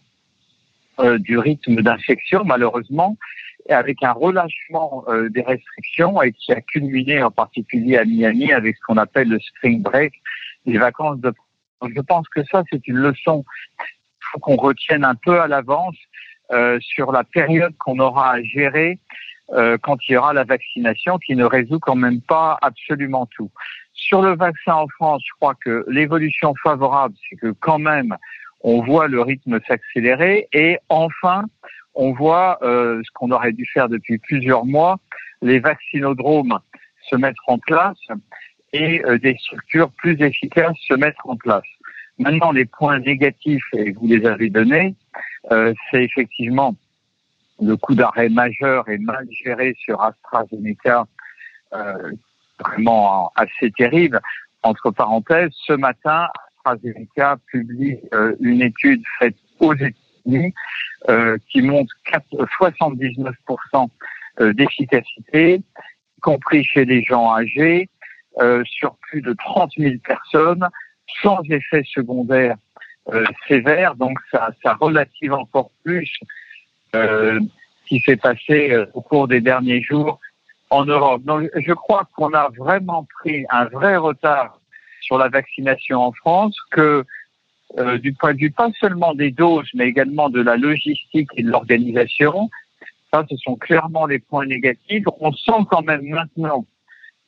euh, 1.01 1.19
du 1.19 1.39
rythme 1.39 1.83
d'infection, 1.83 2.43
malheureusement, 2.45 3.17
avec 3.69 4.03
un 4.03 4.13
relâchement 4.13 5.05
euh, 5.09 5.29
des 5.29 5.43
restrictions 5.43 6.21
et 6.23 6.33
qui 6.33 6.53
a 6.53 6.61
culminé 6.61 7.23
en 7.23 7.31
particulier 7.31 7.97
à 7.99 8.05
Miami 8.05 8.53
avec 8.53 8.77
ce 8.77 8.81
qu'on 8.87 8.97
appelle 8.97 9.29
le 9.29 9.39
spring 9.39 9.83
break, 9.83 10.13
les 10.67 10.79
vacances 10.79 11.19
de. 11.21 11.33
Je 11.83 12.01
pense 12.01 12.29
que 12.29 12.43
ça, 12.45 12.63
c'est 12.71 12.87
une 12.89 12.99
leçon 12.99 13.45
qu'on 14.41 14.57
retienne 14.57 15.05
un 15.05 15.15
peu 15.15 15.41
à 15.41 15.47
l'avance 15.49 15.97
sur 16.81 17.13
la 17.13 17.25
période 17.25 17.75
qu'on 17.79 17.99
aura 17.99 18.33
à 18.33 18.43
gérer 18.43 18.99
euh, 19.53 19.79
quand 19.81 19.97
il 20.07 20.13
y 20.13 20.17
aura 20.17 20.35
la 20.35 20.45
vaccination 20.45 21.17
qui 21.19 21.35
ne 21.35 21.45
résout 21.45 21.79
quand 21.79 21.97
même 21.97 22.21
pas 22.21 22.59
absolument 22.61 23.27
tout. 23.27 23.51
Sur 23.95 24.21
le 24.21 24.37
vaccin 24.37 24.75
en 24.75 24.89
France, 24.89 25.23
je 25.27 25.33
crois 25.41 25.55
que 25.55 25.87
l'évolution 25.89 26.55
favorable, 26.63 27.15
c'est 27.29 27.37
que 27.37 27.53
quand 27.53 27.79
même, 27.79 28.15
on 28.61 28.83
voit 28.83 29.09
le 29.09 29.23
rythme 29.23 29.59
s'accélérer 29.67 30.49
et 30.53 30.79
enfin, 30.91 31.45
on 31.95 32.13
voit 32.13 32.59
euh, 32.63 33.01
ce 33.05 33.11
qu'on 33.15 33.31
aurait 33.31 33.53
dû 33.53 33.65
faire 33.65 33.89
depuis 33.89 34.19
plusieurs 34.19 34.67
mois, 34.67 34.99
les 35.41 35.61
vaccinodromes 35.61 36.59
se 37.09 37.17
mettre 37.17 37.43
en 37.47 37.59
place 37.59 37.99
et 38.73 39.05
euh, 39.05 39.19
des 39.19 39.37
structures 39.39 39.91
plus 39.93 40.21
efficaces 40.21 40.77
se 40.87 40.95
mettre 40.95 41.29
en 41.29 41.37
place. 41.37 41.65
Maintenant, 42.19 42.53
les 42.53 42.65
points 42.65 42.99
négatifs, 42.99 43.65
et 43.75 43.93
vous 43.93 44.07
les 44.09 44.27
avez 44.27 44.51
donnés, 44.51 44.97
c'est 45.51 46.03
effectivement 46.03 46.75
le 47.61 47.77
coup 47.77 47.95
d'arrêt 47.95 48.29
majeur 48.29 48.89
et 48.89 48.99
mal 48.99 49.27
géré 49.31 49.75
sur 49.79 50.01
AstraZeneca, 50.01 51.07
euh, 51.75 52.13
vraiment 52.61 53.33
assez 53.35 53.71
terrible. 53.73 54.21
Entre 54.63 54.91
parenthèses, 54.91 55.51
ce 55.67 55.73
matin, 55.73 56.29
AstraZeneca 56.57 57.39
publie 57.51 57.99
euh, 58.15 58.35
une 58.41 58.63
étude 58.63 59.03
faite 59.19 59.37
aux 59.61 59.75
États-Unis 59.75 60.55
euh, 61.09 61.39
qui 61.49 61.63
montre 61.63 61.95
79% 62.61 63.89
euh, 64.41 64.53
d'efficacité, 64.53 65.55
y 65.55 66.21
compris 66.21 66.65
chez 66.65 66.85
les 66.85 67.03
gens 67.03 67.33
âgés, 67.35 67.83
euh, 67.83 67.98
sur 68.65 68.97
plus 69.03 69.21
de 69.21 69.33
30 69.33 69.73
000 69.77 69.95
personnes, 70.05 70.69
sans 71.23 71.41
effet 71.51 71.83
secondaire 71.93 72.57
sévère. 73.47 73.95
Donc 73.95 74.19
ça, 74.31 74.51
ça 74.63 74.75
relative 74.75 75.33
encore 75.33 75.71
plus 75.85 76.11
euh, 76.95 77.41
qui 77.87 78.01
s'est 78.01 78.17
passé 78.17 78.71
euh, 78.71 78.87
au 78.95 79.01
cours 79.01 79.29
des 79.29 79.41
derniers 79.41 79.83
jours 79.83 80.21
en 80.71 80.85
Europe. 80.85 81.23
Donc, 81.25 81.49
je 81.57 81.73
crois 81.73 82.07
qu'on 82.15 82.33
a 82.35 82.51
vraiment 82.57 83.07
pris 83.21 83.47
un 83.51 83.65
vrai 83.67 83.97
retard 83.97 84.61
sur 85.01 85.17
la 85.17 85.29
vaccination 85.29 86.03
en 86.03 86.13
France, 86.13 86.55
que 86.71 87.05
euh, 87.79 87.99
du 87.99 88.13
point 88.13 88.35
de 88.35 88.39
vue 88.39 88.51
pas 88.51 88.71
seulement 88.79 89.15
des 89.15 89.31
doses, 89.31 89.69
mais 89.75 89.87
également 89.89 90.29
de 90.29 90.43
la 90.43 90.57
logistique 90.57 91.31
et 91.37 91.43
de 91.43 91.51
l'organisation, 91.51 92.51
ça, 93.13 93.25
ce 93.31 93.37
sont 93.37 93.57
clairement 93.57 94.07
les 94.07 94.19
points 94.19 94.45
négatifs. 94.45 95.05
On 95.21 95.33
sent 95.33 95.67
quand 95.71 95.83
même 95.83 96.07
maintenant 96.07 96.67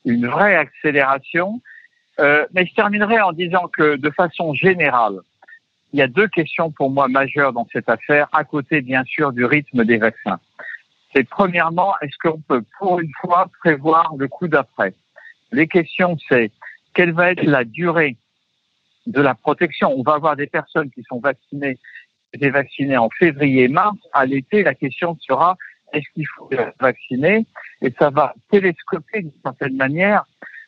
une 0.04 0.26
vraie 0.26 0.56
accélération. 0.56 1.60
Euh, 2.18 2.46
mais 2.52 2.66
je 2.66 2.74
terminerai 2.74 3.20
en 3.20 3.32
disant 3.32 3.68
que 3.68 3.96
de 3.96 4.10
façon 4.10 4.52
générale, 4.54 5.20
il 5.92 5.98
y 5.98 6.02
a 6.02 6.06
deux 6.08 6.28
questions 6.28 6.70
pour 6.70 6.90
moi 6.90 7.08
majeures 7.08 7.52
dans 7.52 7.66
cette 7.72 7.88
affaire, 7.88 8.28
à 8.32 8.44
côté 8.44 8.80
bien 8.80 9.04
sûr 9.04 9.32
du 9.32 9.44
rythme 9.44 9.84
des 9.84 9.96
vaccins. 9.96 10.38
C'est 11.12 11.28
premièrement, 11.28 11.94
est-ce 12.02 12.16
qu'on 12.22 12.40
peut 12.40 12.62
pour 12.78 13.00
une 13.00 13.10
fois 13.20 13.50
prévoir 13.60 14.14
le 14.16 14.28
coup 14.28 14.46
d'après? 14.46 14.94
Les 15.50 15.66
questions, 15.66 16.16
c'est 16.28 16.52
quelle 16.94 17.12
va 17.12 17.32
être 17.32 17.42
la 17.42 17.64
durée 17.64 18.16
de 19.06 19.20
la 19.20 19.34
protection? 19.34 19.92
On 19.96 20.02
va 20.02 20.14
avoir 20.14 20.36
des 20.36 20.46
personnes 20.46 20.90
qui 20.90 21.02
sont 21.08 21.18
vaccinées, 21.18 21.78
des 22.36 22.50
vaccinées 22.50 22.96
en 22.96 23.08
février-mars. 23.10 23.96
À 24.12 24.26
l'été, 24.26 24.62
la 24.62 24.74
question 24.74 25.16
sera 25.20 25.56
est-ce 25.92 26.06
qu'il 26.14 26.26
faut 26.36 26.48
vacciner 26.80 27.46
Et 27.82 27.92
ça 27.98 28.10
va 28.10 28.34
télescoper 28.50 29.22
d'une 29.22 29.32
certaine 29.42 29.76
manière 29.76 30.24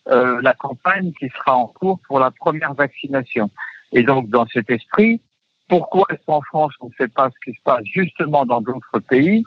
euh, 0.09 0.41
la 0.43 0.55
campagne 0.55 1.13
qui 1.19 1.29
sera 1.29 1.57
en 1.57 1.69
cours 1.69 2.01
pour 2.09 2.19
la 2.19 2.31
première 2.31 2.75
vaccination. 2.75 3.51
Et 3.93 4.03
donc, 4.03 4.29
dans 4.31 4.47
cet 4.47 4.71
esprit, 4.71 5.21
pourquoi 5.69 6.07
est-ce 6.11 6.25
qu'en 6.27 6.41
France, 6.43 6.73
on 6.81 6.89
ne 6.89 6.93
sait 6.99 7.09
pas 7.09 7.31
ce 7.31 7.51
qui 7.51 7.57
se 7.57 7.63
passe 7.63 7.85
justement 7.85 8.45
dans 8.45 8.61
d'autres 8.61 8.99
pays 8.99 9.45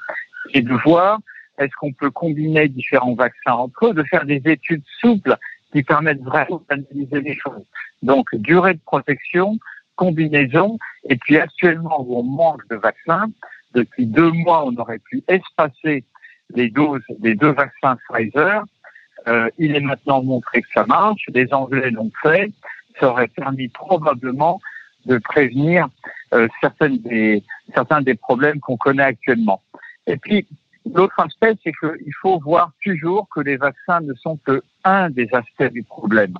et 0.53 0.61
de 0.61 0.73
voir 0.85 1.19
est-ce 1.57 1.71
qu'on 1.79 1.93
peut 1.93 2.11
combiner 2.11 2.67
différents 2.67 3.15
vaccins 3.15 3.53
entre 3.53 3.88
eux, 3.88 3.93
de 3.93 4.03
faire 4.03 4.25
des 4.25 4.41
études 4.45 4.83
souples 4.99 5.35
qui 5.71 5.83
permettent 5.83 6.21
vraiment 6.21 6.61
d'analyser 6.69 7.21
les 7.21 7.35
choses. 7.35 7.65
Donc, 8.01 8.33
durée 8.35 8.75
de 8.75 8.79
protection, 8.85 9.57
combinaison, 9.95 10.77
et 11.09 11.15
puis 11.15 11.38
actuellement 11.38 12.01
où 12.01 12.17
on 12.17 12.23
manque 12.23 12.67
de 12.69 12.75
vaccins, 12.75 13.27
depuis 13.75 14.05
deux 14.05 14.31
mois, 14.31 14.65
on 14.65 14.75
aurait 14.77 14.99
pu 14.99 15.23
espacer 15.27 16.03
les 16.53 16.69
doses 16.69 17.03
des 17.19 17.35
deux 17.35 17.51
vaccins 17.51 17.97
Pfizer. 18.09 18.63
Euh, 19.27 19.49
il 19.57 19.75
est 19.75 19.81
maintenant 19.81 20.23
montré 20.23 20.61
que 20.61 20.67
ça 20.73 20.85
marche. 20.85 21.23
Les 21.33 21.53
Anglais 21.53 21.91
l'ont 21.91 22.11
fait 22.21 22.51
ça 22.99 23.09
aurait 23.09 23.27
permis 23.27 23.67
probablement 23.69 24.59
de 25.05 25.17
prévenir 25.17 25.88
euh, 26.33 26.47
des, 26.81 27.43
certains 27.73 28.01
des 28.01 28.15
problèmes 28.15 28.59
qu'on 28.59 28.77
connaît 28.77 29.03
actuellement. 29.03 29.61
Et 30.07 30.17
puis, 30.17 30.47
l'autre 30.93 31.19
aspect, 31.19 31.53
c'est 31.63 31.73
qu'il 31.79 32.13
faut 32.21 32.39
voir 32.39 32.71
toujours 32.83 33.27
que 33.33 33.41
les 33.41 33.57
vaccins 33.57 34.01
ne 34.01 34.13
sont 34.15 34.38
que 34.38 34.63
un 34.83 35.09
des 35.09 35.27
aspects 35.33 35.71
du 35.71 35.83
problème. 35.83 36.35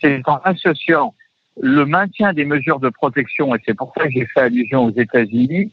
C'est 0.00 0.20
en 0.28 0.38
associant 0.44 1.14
le 1.60 1.84
maintien 1.84 2.32
des 2.32 2.44
mesures 2.44 2.80
de 2.80 2.88
protection, 2.88 3.54
et 3.54 3.60
c'est 3.64 3.74
pour 3.74 3.92
ça 3.96 4.04
que 4.04 4.10
j'ai 4.10 4.26
fait 4.26 4.40
allusion 4.40 4.86
aux 4.86 4.90
États-Unis, 4.90 5.72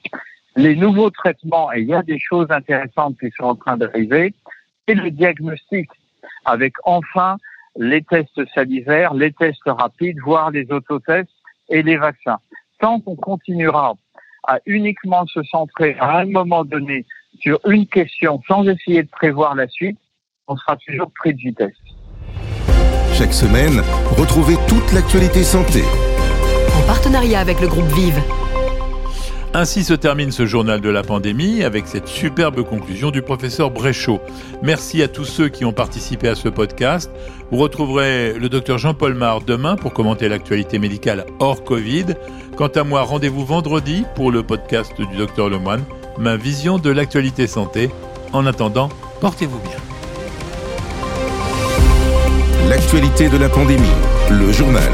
les 0.56 0.76
nouveaux 0.76 1.10
traitements, 1.10 1.72
et 1.74 1.82
il 1.82 1.88
y 1.88 1.94
a 1.94 2.04
des 2.04 2.20
choses 2.20 2.48
intéressantes 2.50 3.18
qui 3.20 3.30
sont 3.38 3.46
en 3.46 3.56
train 3.56 3.78
d'arriver, 3.78 4.34
et 4.88 4.94
le 4.94 5.12
diagnostic, 5.12 5.90
avec 6.46 6.74
enfin 6.84 7.38
les 7.78 8.04
tests 8.04 8.42
salivaires, 8.54 9.14
les 9.14 9.32
tests 9.32 9.62
rapides, 9.66 10.20
voire 10.24 10.52
les 10.52 10.70
autotests 10.72 11.32
et 11.70 11.82
les 11.84 11.98
vaccins. 11.98 12.38
Tant 12.80 13.00
qu'on 13.00 13.16
continuera 13.16 13.94
à 14.48 14.60
uniquement 14.66 15.26
se 15.28 15.42
centrer 15.44 15.96
à 16.00 16.20
un 16.20 16.26
moment 16.26 16.66
donné 16.66 17.06
sur 17.40 17.60
une 17.68 17.88
question 17.88 18.42
sans 18.48 18.68
essayer 18.68 19.04
de 19.04 19.10
prévoir 19.10 19.56
la 19.56 19.68
suite, 19.68 20.00
on 20.48 20.58
sera 20.58 20.76
toujours 20.76 21.12
pris 21.12 21.34
de 21.34 21.40
vitesse. 21.40 21.78
Chaque 23.14 23.34
semaine, 23.34 23.82
retrouvez 24.18 24.56
toute 24.68 24.92
l'actualité 24.94 25.44
santé. 25.44 25.84
En 26.76 26.88
partenariat 26.88 27.40
avec 27.40 27.62
le 27.62 27.68
groupe 27.68 27.86
Vive. 27.94 28.41
Ainsi 29.54 29.84
se 29.84 29.94
termine 29.94 30.32
ce 30.32 30.46
journal 30.46 30.80
de 30.80 30.90
la 30.90 31.04
pandémie 31.04 31.64
avec 31.64 31.86
cette 31.86 32.08
superbe 32.08 32.64
conclusion 32.64 33.12
du 33.12 33.22
professeur 33.22 33.70
Bréchot. 33.70 34.22
Merci 34.64 35.04
à 35.04 35.10
tous 35.10 35.26
ceux 35.26 35.50
qui 35.50 35.66
ont 35.66 35.74
participé 35.74 36.30
à 36.30 36.36
ce 36.36 36.48
podcast. 36.48 37.12
Vous 37.52 37.58
retrouverez 37.58 38.34
le 38.34 38.48
docteur 38.48 38.78
Jean-Paul 38.78 39.14
Mar 39.14 39.42
demain 39.42 39.76
pour 39.76 39.92
commenter 39.92 40.30
l'actualité 40.30 40.80
médicale 40.80 41.26
hors 41.40 41.66
Covid. 41.66 42.06
Quant 42.56 42.70
à 42.70 42.86
moi, 42.86 43.02
rendez-vous 43.02 43.46
vendredi 43.46 44.06
pour 44.16 44.32
le 44.32 44.42
podcast 44.42 44.94
du 44.98 45.18
docteur 45.18 45.50
Lemoine, 45.50 45.84
ma 46.18 46.38
vision 46.38 46.78
de 46.78 46.90
l'actualité 46.90 47.46
santé. 47.46 47.90
En 48.32 48.46
attendant, 48.46 48.88
portez-vous 49.20 49.60
bien. 49.60 49.78
L'actualité 52.70 53.28
de 53.28 53.38
la 53.38 53.50
pandémie, 53.50 53.84
le 54.30 54.50
journal 54.54 54.92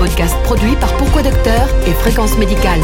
podcast 0.00 0.34
produit 0.44 0.74
par 0.76 0.96
Pourquoi 0.96 1.22
Docteur 1.22 1.68
et 1.86 1.92
Fréquence 1.92 2.38
Médicale. 2.38 2.80